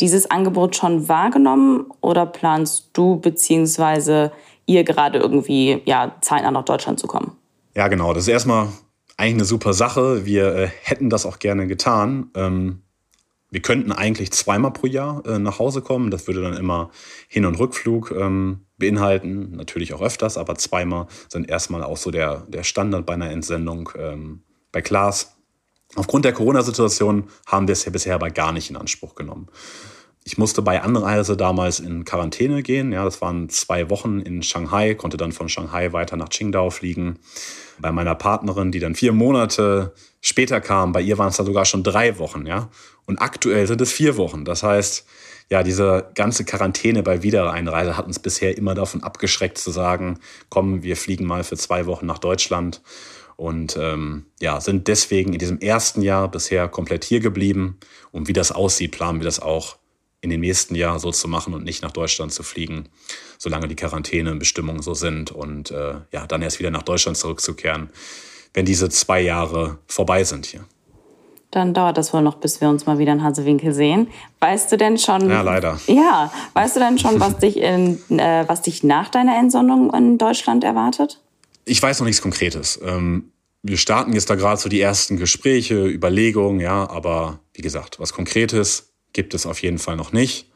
dieses 0.00 0.30
Angebot 0.30 0.76
schon 0.76 1.08
wahrgenommen 1.08 1.86
oder 2.00 2.26
planst 2.26 2.90
du 2.92 3.16
bzw. 3.16 4.30
ihr 4.66 4.84
gerade 4.84 5.18
irgendwie 5.18 5.82
ja, 5.84 6.16
zeitnah 6.20 6.50
nach 6.50 6.64
Deutschland 6.64 7.00
zu 7.00 7.06
kommen? 7.06 7.32
Ja, 7.74 7.88
genau. 7.88 8.12
Das 8.12 8.24
ist 8.24 8.28
erstmal 8.28 8.68
eigentlich 9.16 9.34
eine 9.34 9.44
super 9.44 9.72
Sache. 9.72 10.24
Wir 10.24 10.54
äh, 10.54 10.68
hätten 10.82 11.10
das 11.10 11.26
auch 11.26 11.38
gerne 11.38 11.66
getan. 11.66 12.30
Ähm, 12.34 12.82
wir 13.50 13.62
könnten 13.62 13.92
eigentlich 13.92 14.30
zweimal 14.32 14.72
pro 14.72 14.86
Jahr 14.86 15.24
äh, 15.26 15.38
nach 15.38 15.58
Hause 15.58 15.82
kommen. 15.82 16.10
Das 16.10 16.26
würde 16.26 16.42
dann 16.42 16.54
immer 16.54 16.90
Hin- 17.28 17.46
und 17.46 17.58
Rückflug 17.58 18.12
ähm, 18.12 18.66
beinhalten. 18.78 19.56
Natürlich 19.56 19.92
auch 19.92 20.00
öfters, 20.00 20.38
aber 20.38 20.54
zweimal 20.56 21.06
sind 21.28 21.48
erstmal 21.48 21.82
auch 21.82 21.96
so 21.96 22.10
der, 22.10 22.46
der 22.48 22.62
Standard 22.62 23.04
bei 23.04 23.14
einer 23.14 23.30
Entsendung 23.30 23.90
ähm, 23.98 24.42
bei 24.72 24.80
Klaas. 24.80 25.36
Aufgrund 25.94 26.24
der 26.24 26.32
Corona-Situation 26.32 27.24
haben 27.46 27.66
wir 27.66 27.72
es 27.72 27.84
ja 27.84 27.90
bisher 27.90 28.14
aber 28.14 28.30
gar 28.30 28.52
nicht 28.52 28.70
in 28.70 28.76
Anspruch 28.76 29.14
genommen. 29.14 29.48
Ich 30.24 30.36
musste 30.36 30.60
bei 30.60 30.82
Anreise 30.82 31.38
damals 31.38 31.80
in 31.80 32.04
Quarantäne 32.04 32.62
gehen. 32.62 32.92
Ja, 32.92 33.02
das 33.02 33.22
waren 33.22 33.48
zwei 33.48 33.88
Wochen 33.88 34.20
in 34.20 34.42
Shanghai, 34.42 34.94
konnte 34.94 35.16
dann 35.16 35.32
von 35.32 35.48
Shanghai 35.48 35.94
weiter 35.94 36.18
nach 36.18 36.28
Qingdao 36.28 36.68
fliegen. 36.68 37.18
Bei 37.78 37.92
meiner 37.92 38.14
Partnerin, 38.14 38.70
die 38.70 38.78
dann 38.78 38.94
vier 38.94 39.12
Monate 39.12 39.94
später 40.20 40.60
kam, 40.60 40.92
bei 40.92 41.00
ihr 41.00 41.16
waren 41.16 41.28
es 41.28 41.38
dann 41.38 41.46
sogar 41.46 41.64
schon 41.64 41.82
drei 41.82 42.18
Wochen, 42.18 42.46
ja. 42.46 42.68
Und 43.06 43.22
aktuell 43.22 43.66
sind 43.66 43.80
es 43.80 43.90
vier 43.90 44.18
Wochen. 44.18 44.44
Das 44.44 44.62
heißt, 44.62 45.06
ja, 45.50 45.62
diese 45.62 46.10
ganze 46.14 46.44
Quarantäne 46.44 47.02
bei 47.02 47.22
Wiedereinreise 47.22 47.96
hat 47.96 48.06
uns 48.06 48.18
bisher 48.18 48.56
immer 48.56 48.74
davon 48.74 49.02
abgeschreckt 49.02 49.58
zu 49.58 49.70
sagen, 49.70 50.18
komm, 50.50 50.82
wir 50.82 50.96
fliegen 50.96 51.24
mal 51.24 51.42
für 51.42 51.56
zwei 51.56 51.86
Wochen 51.86 52.06
nach 52.06 52.18
Deutschland 52.18 52.82
und 53.36 53.76
ähm, 53.80 54.26
ja, 54.40 54.60
sind 54.60 54.88
deswegen 54.88 55.32
in 55.32 55.38
diesem 55.38 55.60
ersten 55.60 56.02
Jahr 56.02 56.28
bisher 56.28 56.68
komplett 56.68 57.04
hier 57.04 57.20
geblieben. 57.20 57.78
Und 58.10 58.26
wie 58.26 58.32
das 58.32 58.52
aussieht, 58.52 58.90
planen 58.90 59.20
wir 59.20 59.24
das 59.24 59.40
auch 59.40 59.76
in 60.20 60.30
dem 60.30 60.40
nächsten 60.40 60.74
Jahr 60.74 60.98
so 60.98 61.12
zu 61.12 61.28
machen 61.28 61.54
und 61.54 61.64
nicht 61.64 61.82
nach 61.82 61.92
Deutschland 61.92 62.32
zu 62.32 62.42
fliegen, 62.42 62.88
solange 63.38 63.68
die 63.68 63.76
Quarantänebestimmungen 63.76 64.82
so 64.82 64.92
sind 64.94 65.30
und 65.30 65.70
äh, 65.70 65.94
ja, 66.12 66.26
dann 66.26 66.42
erst 66.42 66.58
wieder 66.58 66.72
nach 66.72 66.82
Deutschland 66.82 67.16
zurückzukehren, 67.16 67.90
wenn 68.54 68.66
diese 68.66 68.88
zwei 68.88 69.20
Jahre 69.20 69.78
vorbei 69.86 70.24
sind 70.24 70.44
hier. 70.44 70.64
Dann 71.50 71.72
dauert 71.72 71.96
das 71.96 72.12
wohl 72.12 72.20
noch, 72.20 72.36
bis 72.36 72.60
wir 72.60 72.68
uns 72.68 72.84
mal 72.84 72.98
wieder 72.98 73.12
in 73.12 73.22
Hasewinkel 73.22 73.72
sehen. 73.72 74.08
Weißt 74.40 74.70
du 74.70 74.76
denn 74.76 74.98
schon? 74.98 75.30
Ja, 75.30 75.40
leider. 75.40 75.80
Ja, 75.86 76.30
weißt 76.52 76.76
du 76.76 76.80
denn 76.80 76.98
schon, 76.98 77.18
was 77.20 77.38
dich, 77.38 77.56
in, 77.56 77.98
äh, 78.10 78.44
was 78.46 78.62
dich 78.62 78.84
nach 78.84 79.08
deiner 79.08 79.38
Entsondung 79.38 79.92
in 79.94 80.18
Deutschland 80.18 80.62
erwartet? 80.62 81.20
Ich 81.64 81.82
weiß 81.82 82.00
noch 82.00 82.06
nichts 82.06 82.20
Konkretes. 82.20 82.78
Ähm, 82.84 83.32
wir 83.62 83.76
starten 83.76 84.12
jetzt 84.12 84.30
da 84.30 84.34
gerade 84.34 84.60
so 84.60 84.68
die 84.68 84.80
ersten 84.80 85.16
Gespräche, 85.16 85.86
Überlegungen, 85.86 86.60
ja, 86.60 86.88
aber 86.88 87.40
wie 87.54 87.62
gesagt, 87.62 87.98
was 87.98 88.12
Konkretes 88.12 88.92
gibt 89.12 89.34
es 89.34 89.46
auf 89.46 89.62
jeden 89.62 89.78
Fall 89.78 89.96
noch 89.96 90.12
nicht. 90.12 90.50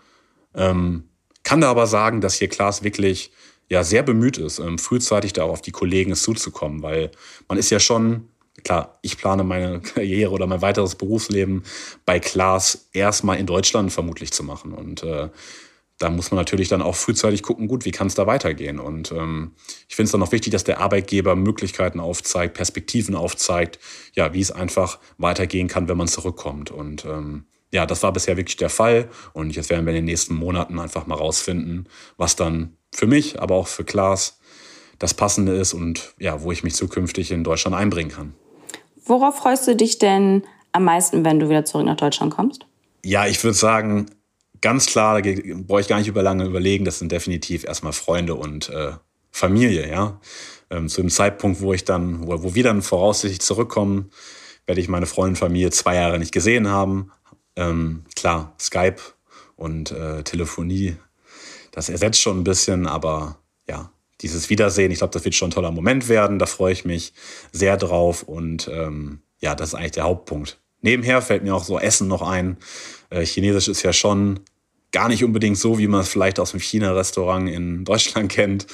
Ähm, 0.55 1.09
kann 1.42 1.61
da 1.61 1.70
aber 1.70 1.87
sagen, 1.87 2.20
dass 2.20 2.37
hier 2.37 2.48
Klaas 2.48 2.83
wirklich 2.83 3.33
ja 3.68 3.83
sehr 3.83 4.02
bemüht 4.02 4.38
ist, 4.38 4.59
ähm, 4.59 4.78
frühzeitig 4.78 5.33
da 5.33 5.44
auf 5.44 5.62
die 5.62 5.72
Kollegen 5.72 6.14
zuzukommen, 6.14 6.83
weil 6.83 7.11
man 7.48 7.59
ist 7.59 7.70
ja 7.70 7.81
schon, 7.81 8.28
klar, 8.64 8.98
ich 9.02 9.18
plane 9.18 9.44
meine 9.44 9.80
Karriere 9.94 10.30
oder 10.30 10.46
mein 10.46 10.62
weiteres 10.62 10.94
Berufsleben 10.94 11.64
bei 12.04 12.20
Klaas 12.20 12.88
erstmal 12.92 13.38
in 13.38 13.46
Deutschland 13.46 13.92
vermutlich 13.92 14.32
zu 14.32 14.42
machen. 14.42 14.72
Und 14.72 15.02
äh, 15.02 15.28
da 15.98 16.10
muss 16.10 16.30
man 16.30 16.38
natürlich 16.38 16.68
dann 16.68 16.82
auch 16.82 16.96
frühzeitig 16.96 17.42
gucken, 17.42 17.68
gut, 17.68 17.84
wie 17.84 17.92
kann 17.92 18.08
es 18.08 18.14
da 18.14 18.26
weitergehen? 18.26 18.80
Und 18.80 19.12
ähm, 19.12 19.52
ich 19.88 19.94
finde 19.94 20.06
es 20.06 20.12
dann 20.12 20.22
auch 20.22 20.32
wichtig, 20.32 20.52
dass 20.52 20.64
der 20.64 20.80
Arbeitgeber 20.80 21.36
Möglichkeiten 21.36 22.00
aufzeigt, 22.00 22.54
Perspektiven 22.54 23.14
aufzeigt, 23.14 23.78
ja, 24.14 24.34
wie 24.34 24.40
es 24.40 24.50
einfach 24.50 24.98
weitergehen 25.18 25.68
kann, 25.68 25.88
wenn 25.88 25.96
man 25.96 26.08
zurückkommt. 26.08 26.72
Und 26.72 27.04
ähm, 27.04 27.44
ja, 27.70 27.86
das 27.86 28.02
war 28.02 28.12
bisher 28.12 28.36
wirklich 28.36 28.56
der 28.56 28.68
Fall. 28.68 29.08
Und 29.32 29.54
jetzt 29.54 29.70
werden 29.70 29.86
wir 29.86 29.92
in 29.92 29.98
den 29.98 30.04
nächsten 30.06 30.34
Monaten 30.34 30.80
einfach 30.80 31.06
mal 31.06 31.14
rausfinden, 31.14 31.88
was 32.16 32.34
dann 32.34 32.76
für 32.92 33.06
mich, 33.06 33.40
aber 33.40 33.54
auch 33.54 33.68
für 33.68 33.84
Klaas 33.84 34.40
das 34.98 35.14
Passende 35.14 35.54
ist 35.54 35.72
und 35.72 36.14
ja, 36.18 36.42
wo 36.42 36.52
ich 36.52 36.64
mich 36.64 36.74
zukünftig 36.74 37.30
in 37.30 37.44
Deutschland 37.44 37.76
einbringen 37.76 38.10
kann. 38.10 38.34
Worauf 39.04 39.36
freust 39.36 39.66
du 39.66 39.76
dich 39.76 39.98
denn 39.98 40.44
am 40.72 40.84
meisten, 40.84 41.24
wenn 41.24 41.38
du 41.38 41.48
wieder 41.48 41.64
zurück 41.64 41.86
nach 41.86 41.96
Deutschland 41.96 42.34
kommst? 42.34 42.66
Ja, 43.04 43.26
ich 43.26 43.42
würde 43.42 43.56
sagen, 43.56 44.06
ganz 44.60 44.86
klar, 44.86 45.20
da 45.20 45.30
brauche 45.66 45.80
ich 45.80 45.88
gar 45.88 45.98
nicht 45.98 46.08
über 46.08 46.22
lange 46.22 46.44
überlegen, 46.44 46.84
das 46.84 46.98
sind 46.98 47.12
definitiv 47.12 47.64
erstmal 47.64 47.92
Freunde 47.92 48.34
und 48.34 48.68
äh, 48.70 48.92
Familie, 49.30 49.88
ja. 49.88 50.20
Ähm, 50.70 50.88
zu 50.88 51.00
dem 51.00 51.10
Zeitpunkt, 51.10 51.60
wo 51.60 51.72
ich 51.72 51.84
dann, 51.84 52.26
wo, 52.26 52.42
wo 52.42 52.54
wir 52.54 52.62
dann 52.62 52.82
voraussichtlich 52.82 53.40
zurückkommen, 53.40 54.10
werde 54.66 54.80
ich 54.80 54.88
meine 54.88 55.06
Freunde 55.06 55.30
und 55.30 55.36
Familie 55.36 55.70
zwei 55.70 55.96
Jahre 55.96 56.18
nicht 56.18 56.32
gesehen 56.32 56.68
haben, 56.68 57.10
ähm, 57.56 58.04
klar, 58.14 58.54
Skype 58.58 58.96
und 59.56 59.90
äh, 59.90 60.22
Telefonie, 60.22 60.96
das 61.72 61.88
ersetzt 61.88 62.20
schon 62.20 62.40
ein 62.40 62.44
bisschen, 62.44 62.86
aber 62.86 63.38
ja, 63.68 63.91
dieses 64.22 64.50
Wiedersehen, 64.50 64.90
ich 64.90 64.98
glaube, 64.98 65.12
das 65.12 65.24
wird 65.24 65.35
schon 65.35 65.48
ein 65.48 65.52
toller 65.52 65.70
Moment 65.70 66.08
werden. 66.08 66.38
Da 66.38 66.46
freue 66.46 66.72
ich 66.72 66.85
mich 66.85 67.12
sehr 67.50 67.76
drauf 67.76 68.22
und 68.22 68.68
ähm, 68.72 69.20
ja, 69.40 69.54
das 69.54 69.70
ist 69.70 69.74
eigentlich 69.74 69.92
der 69.92 70.04
Hauptpunkt. 70.04 70.58
Nebenher 70.80 71.22
fällt 71.22 71.44
mir 71.44 71.54
auch 71.54 71.64
so 71.64 71.78
Essen 71.78 72.08
noch 72.08 72.22
ein. 72.22 72.56
Äh, 73.11 73.24
Chinesisch 73.24 73.68
ist 73.68 73.82
ja 73.82 73.92
schon 73.92 74.40
gar 74.92 75.08
nicht 75.08 75.24
unbedingt 75.24 75.58
so, 75.58 75.78
wie 75.78 75.88
man 75.88 76.00
es 76.00 76.08
vielleicht 76.08 76.38
aus 76.38 76.52
dem 76.52 76.61
China-Restaurant 76.61 77.48
in 77.48 77.85
Deutschland 77.85 78.30
kennt. 78.30 78.66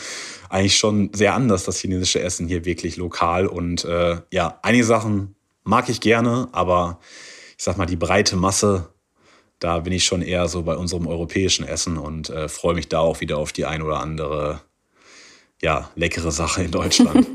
Eigentlich 0.50 0.76
schon 0.76 1.10
sehr 1.12 1.34
anders, 1.34 1.64
das 1.64 1.78
chinesische 1.78 2.20
Essen 2.20 2.48
hier 2.48 2.64
wirklich 2.64 2.96
lokal. 2.96 3.46
Und 3.46 3.84
äh, 3.84 4.16
ja, 4.32 4.58
einige 4.62 4.84
Sachen 4.84 5.34
mag 5.64 5.88
ich 5.88 6.00
gerne, 6.00 6.48
aber 6.52 6.98
ich 7.56 7.64
sag 7.64 7.76
mal, 7.76 7.86
die 7.86 7.96
breite 7.96 8.36
Masse, 8.36 8.88
da 9.58 9.80
bin 9.80 9.92
ich 9.92 10.04
schon 10.04 10.22
eher 10.22 10.48
so 10.48 10.62
bei 10.62 10.76
unserem 10.76 11.06
europäischen 11.06 11.66
Essen 11.66 11.98
und 11.98 12.30
äh, 12.30 12.48
freue 12.48 12.74
mich 12.74 12.88
da 12.88 13.00
auch 13.00 13.20
wieder 13.20 13.38
auf 13.38 13.52
die 13.52 13.66
ein 13.66 13.82
oder 13.82 14.00
andere, 14.00 14.62
ja, 15.62 15.90
leckere 15.94 16.30
Sache 16.30 16.62
in 16.62 16.70
Deutschland. 16.70 17.26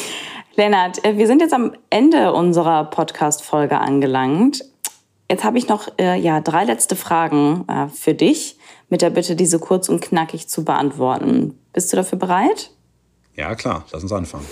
Lennart, 0.56 1.04
äh, 1.04 1.16
wir 1.16 1.26
sind 1.26 1.40
jetzt 1.40 1.52
am 1.52 1.72
Ende 1.90 2.32
unserer 2.32 2.84
Podcast-Folge 2.84 3.78
angelangt. 3.78 4.64
Jetzt 5.30 5.44
habe 5.44 5.58
ich 5.58 5.68
noch 5.68 5.88
äh, 5.98 6.18
ja, 6.18 6.40
drei 6.40 6.64
letzte 6.64 6.96
Fragen 6.96 7.66
äh, 7.68 7.88
für 7.88 8.14
dich, 8.14 8.58
mit 8.88 9.02
der 9.02 9.10
Bitte, 9.10 9.36
diese 9.36 9.58
kurz 9.58 9.88
und 9.88 10.00
knackig 10.00 10.48
zu 10.48 10.64
beantworten. 10.64 11.58
Bist 11.72 11.92
du 11.92 11.96
dafür 11.96 12.18
bereit? 12.18 12.70
Ja, 13.34 13.54
klar, 13.54 13.84
lass 13.92 14.02
uns 14.02 14.12
anfangen. 14.12 14.46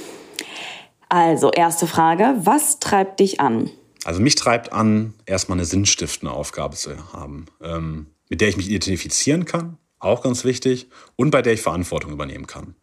Also, 1.09 1.51
erste 1.53 1.87
Frage: 1.87 2.35
Was 2.39 2.81
treibt 2.81 3.21
dich 3.21 3.41
an? 3.41 3.71
Also 4.05 4.21
mich 4.21 4.35
treibt 4.35 4.73
an, 4.73 5.15
erstmal 5.25 5.57
eine 5.57 5.65
sinnstiftende 5.65 6.35
Aufgabe 6.35 6.77
zu 6.77 7.13
haben, 7.13 7.47
ähm, 7.63 8.09
mit 8.29 8.41
der 8.41 8.49
ich 8.49 8.57
mich 8.57 8.71
identifizieren 8.71 9.47
kann, 9.47 9.79
auch 9.99 10.23
ganz 10.23 10.45
wichtig, 10.45 10.89
und 11.17 11.31
bei 11.31 11.41
der 11.41 11.55
ich 11.55 11.63
Verantwortung 11.63 12.13
übernehmen 12.13 12.47
kann. 12.47 12.75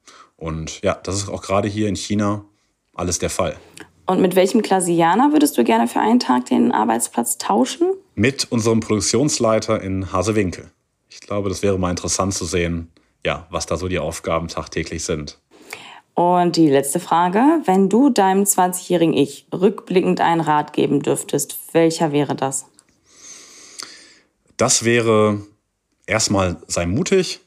Und 0.41 0.81
ja, 0.81 0.95
das 0.95 1.15
ist 1.15 1.29
auch 1.29 1.43
gerade 1.43 1.67
hier 1.67 1.87
in 1.87 1.95
China 1.95 2.43
alles 2.95 3.19
der 3.19 3.29
Fall. 3.29 3.55
Und 4.07 4.21
mit 4.21 4.35
welchem 4.35 4.63
Klasianer 4.63 5.31
würdest 5.33 5.55
du 5.55 5.63
gerne 5.63 5.87
für 5.87 5.99
einen 5.99 6.19
Tag 6.19 6.47
den 6.47 6.71
Arbeitsplatz 6.71 7.37
tauschen? 7.37 7.93
Mit 8.15 8.51
unserem 8.51 8.79
Produktionsleiter 8.79 9.81
in 9.81 10.11
Hasewinkel. 10.11 10.71
Ich 11.09 11.19
glaube, 11.19 11.49
das 11.49 11.61
wäre 11.61 11.77
mal 11.77 11.91
interessant 11.91 12.33
zu 12.33 12.45
sehen, 12.45 12.91
ja, 13.23 13.45
was 13.51 13.67
da 13.67 13.77
so 13.77 13.87
die 13.87 13.99
Aufgaben 13.99 14.47
tagtäglich 14.47 15.03
sind. 15.03 15.37
Und 16.15 16.55
die 16.55 16.69
letzte 16.69 16.99
Frage, 16.99 17.61
wenn 17.65 17.87
du 17.87 18.09
deinem 18.09 18.43
20-jährigen 18.43 19.13
Ich 19.13 19.45
rückblickend 19.53 20.21
einen 20.21 20.41
Rat 20.41 20.73
geben 20.73 21.03
dürftest, 21.03 21.55
welcher 21.71 22.11
wäre 22.11 22.35
das? 22.35 22.65
Das 24.57 24.83
wäre 24.83 25.41
erstmal 26.07 26.57
sei 26.67 26.87
mutig, 26.87 27.41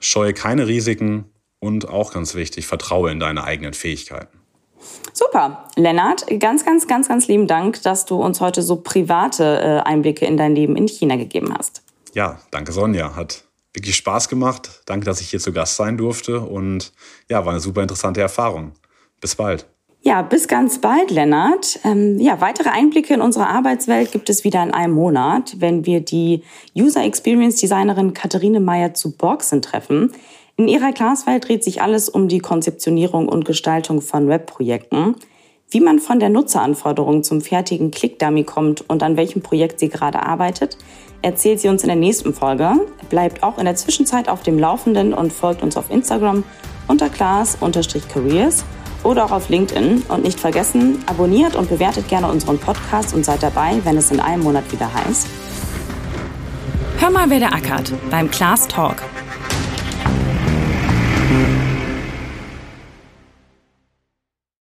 scheue 0.00 0.34
keine 0.34 0.66
Risiken 0.66 1.31
und 1.62 1.88
auch 1.88 2.12
ganz 2.12 2.34
wichtig, 2.34 2.66
vertraue 2.66 3.12
in 3.12 3.20
deine 3.20 3.44
eigenen 3.44 3.72
Fähigkeiten. 3.72 4.36
Super. 5.12 5.68
Lennart, 5.76 6.26
ganz, 6.40 6.64
ganz, 6.64 6.88
ganz, 6.88 7.06
ganz 7.06 7.28
lieben 7.28 7.46
Dank, 7.46 7.80
dass 7.82 8.04
du 8.04 8.16
uns 8.16 8.40
heute 8.40 8.62
so 8.62 8.76
private 8.76 9.60
äh, 9.60 9.88
Einblicke 9.88 10.26
in 10.26 10.36
dein 10.36 10.56
Leben 10.56 10.74
in 10.74 10.88
China 10.88 11.14
gegeben 11.14 11.54
hast. 11.56 11.82
Ja, 12.14 12.40
danke 12.50 12.72
Sonja. 12.72 13.14
Hat 13.14 13.44
wirklich 13.72 13.94
Spaß 13.94 14.28
gemacht. 14.28 14.82
Danke, 14.86 15.06
dass 15.06 15.20
ich 15.20 15.30
hier 15.30 15.38
zu 15.38 15.52
Gast 15.52 15.76
sein 15.76 15.96
durfte. 15.96 16.40
Und 16.40 16.92
ja, 17.28 17.44
war 17.44 17.52
eine 17.52 17.60
super 17.60 17.82
interessante 17.82 18.20
Erfahrung. 18.20 18.72
Bis 19.20 19.36
bald. 19.36 19.66
Ja, 20.00 20.22
bis 20.22 20.48
ganz 20.48 20.80
bald, 20.80 21.12
Lennart. 21.12 21.78
Ähm, 21.84 22.18
ja, 22.18 22.40
weitere 22.40 22.70
Einblicke 22.70 23.14
in 23.14 23.20
unsere 23.20 23.46
Arbeitswelt 23.46 24.10
gibt 24.10 24.28
es 24.30 24.42
wieder 24.42 24.60
in 24.64 24.74
einem 24.74 24.94
Monat, 24.94 25.60
wenn 25.60 25.86
wir 25.86 26.00
die 26.00 26.42
User 26.76 27.04
Experience 27.04 27.60
Designerin 27.60 28.14
Katharine 28.14 28.58
Meyer 28.58 28.94
zu 28.94 29.16
Borgsen 29.16 29.62
treffen. 29.62 30.10
In 30.56 30.68
ihrer 30.68 30.92
Glaswelt 30.92 31.48
dreht 31.48 31.64
sich 31.64 31.80
alles 31.80 32.08
um 32.08 32.28
die 32.28 32.40
Konzeptionierung 32.40 33.28
und 33.28 33.44
Gestaltung 33.44 34.02
von 34.02 34.28
Webprojekten. 34.28 35.16
Wie 35.70 35.80
man 35.80 35.98
von 35.98 36.20
der 36.20 36.28
Nutzeranforderung 36.28 37.22
zum 37.22 37.40
fertigen 37.40 37.90
Click-Dummy 37.90 38.44
kommt 38.44 38.88
und 38.90 39.02
an 39.02 39.16
welchem 39.16 39.40
Projekt 39.40 39.80
sie 39.80 39.88
gerade 39.88 40.22
arbeitet, 40.22 40.76
erzählt 41.22 41.60
sie 41.60 41.68
uns 41.68 41.82
in 41.82 41.88
der 41.88 41.96
nächsten 41.96 42.34
Folge. 42.34 42.72
Bleibt 43.08 43.42
auch 43.42 43.56
in 43.56 43.64
der 43.64 43.76
Zwischenzeit 43.76 44.28
auf 44.28 44.42
dem 44.42 44.58
Laufenden 44.58 45.14
und 45.14 45.32
folgt 45.32 45.62
uns 45.62 45.78
auf 45.78 45.90
Instagram 45.90 46.44
unter 46.88 47.08
class-careers 47.08 48.64
oder 49.04 49.24
auch 49.24 49.32
auf 49.32 49.48
LinkedIn. 49.48 50.02
Und 50.08 50.22
nicht 50.22 50.38
vergessen, 50.38 51.02
abonniert 51.06 51.56
und 51.56 51.70
bewertet 51.70 52.08
gerne 52.08 52.30
unseren 52.30 52.58
Podcast 52.58 53.14
und 53.14 53.24
seid 53.24 53.42
dabei, 53.42 53.80
wenn 53.84 53.96
es 53.96 54.10
in 54.10 54.20
einem 54.20 54.42
Monat 54.42 54.70
wieder 54.70 54.92
heißt. 54.92 55.26
Hör 56.98 57.10
mal, 57.10 57.30
wer 57.30 57.38
der 57.38 57.54
ackert 57.54 57.94
beim 58.10 58.30
Class 58.30 58.68
Talk 58.68 59.02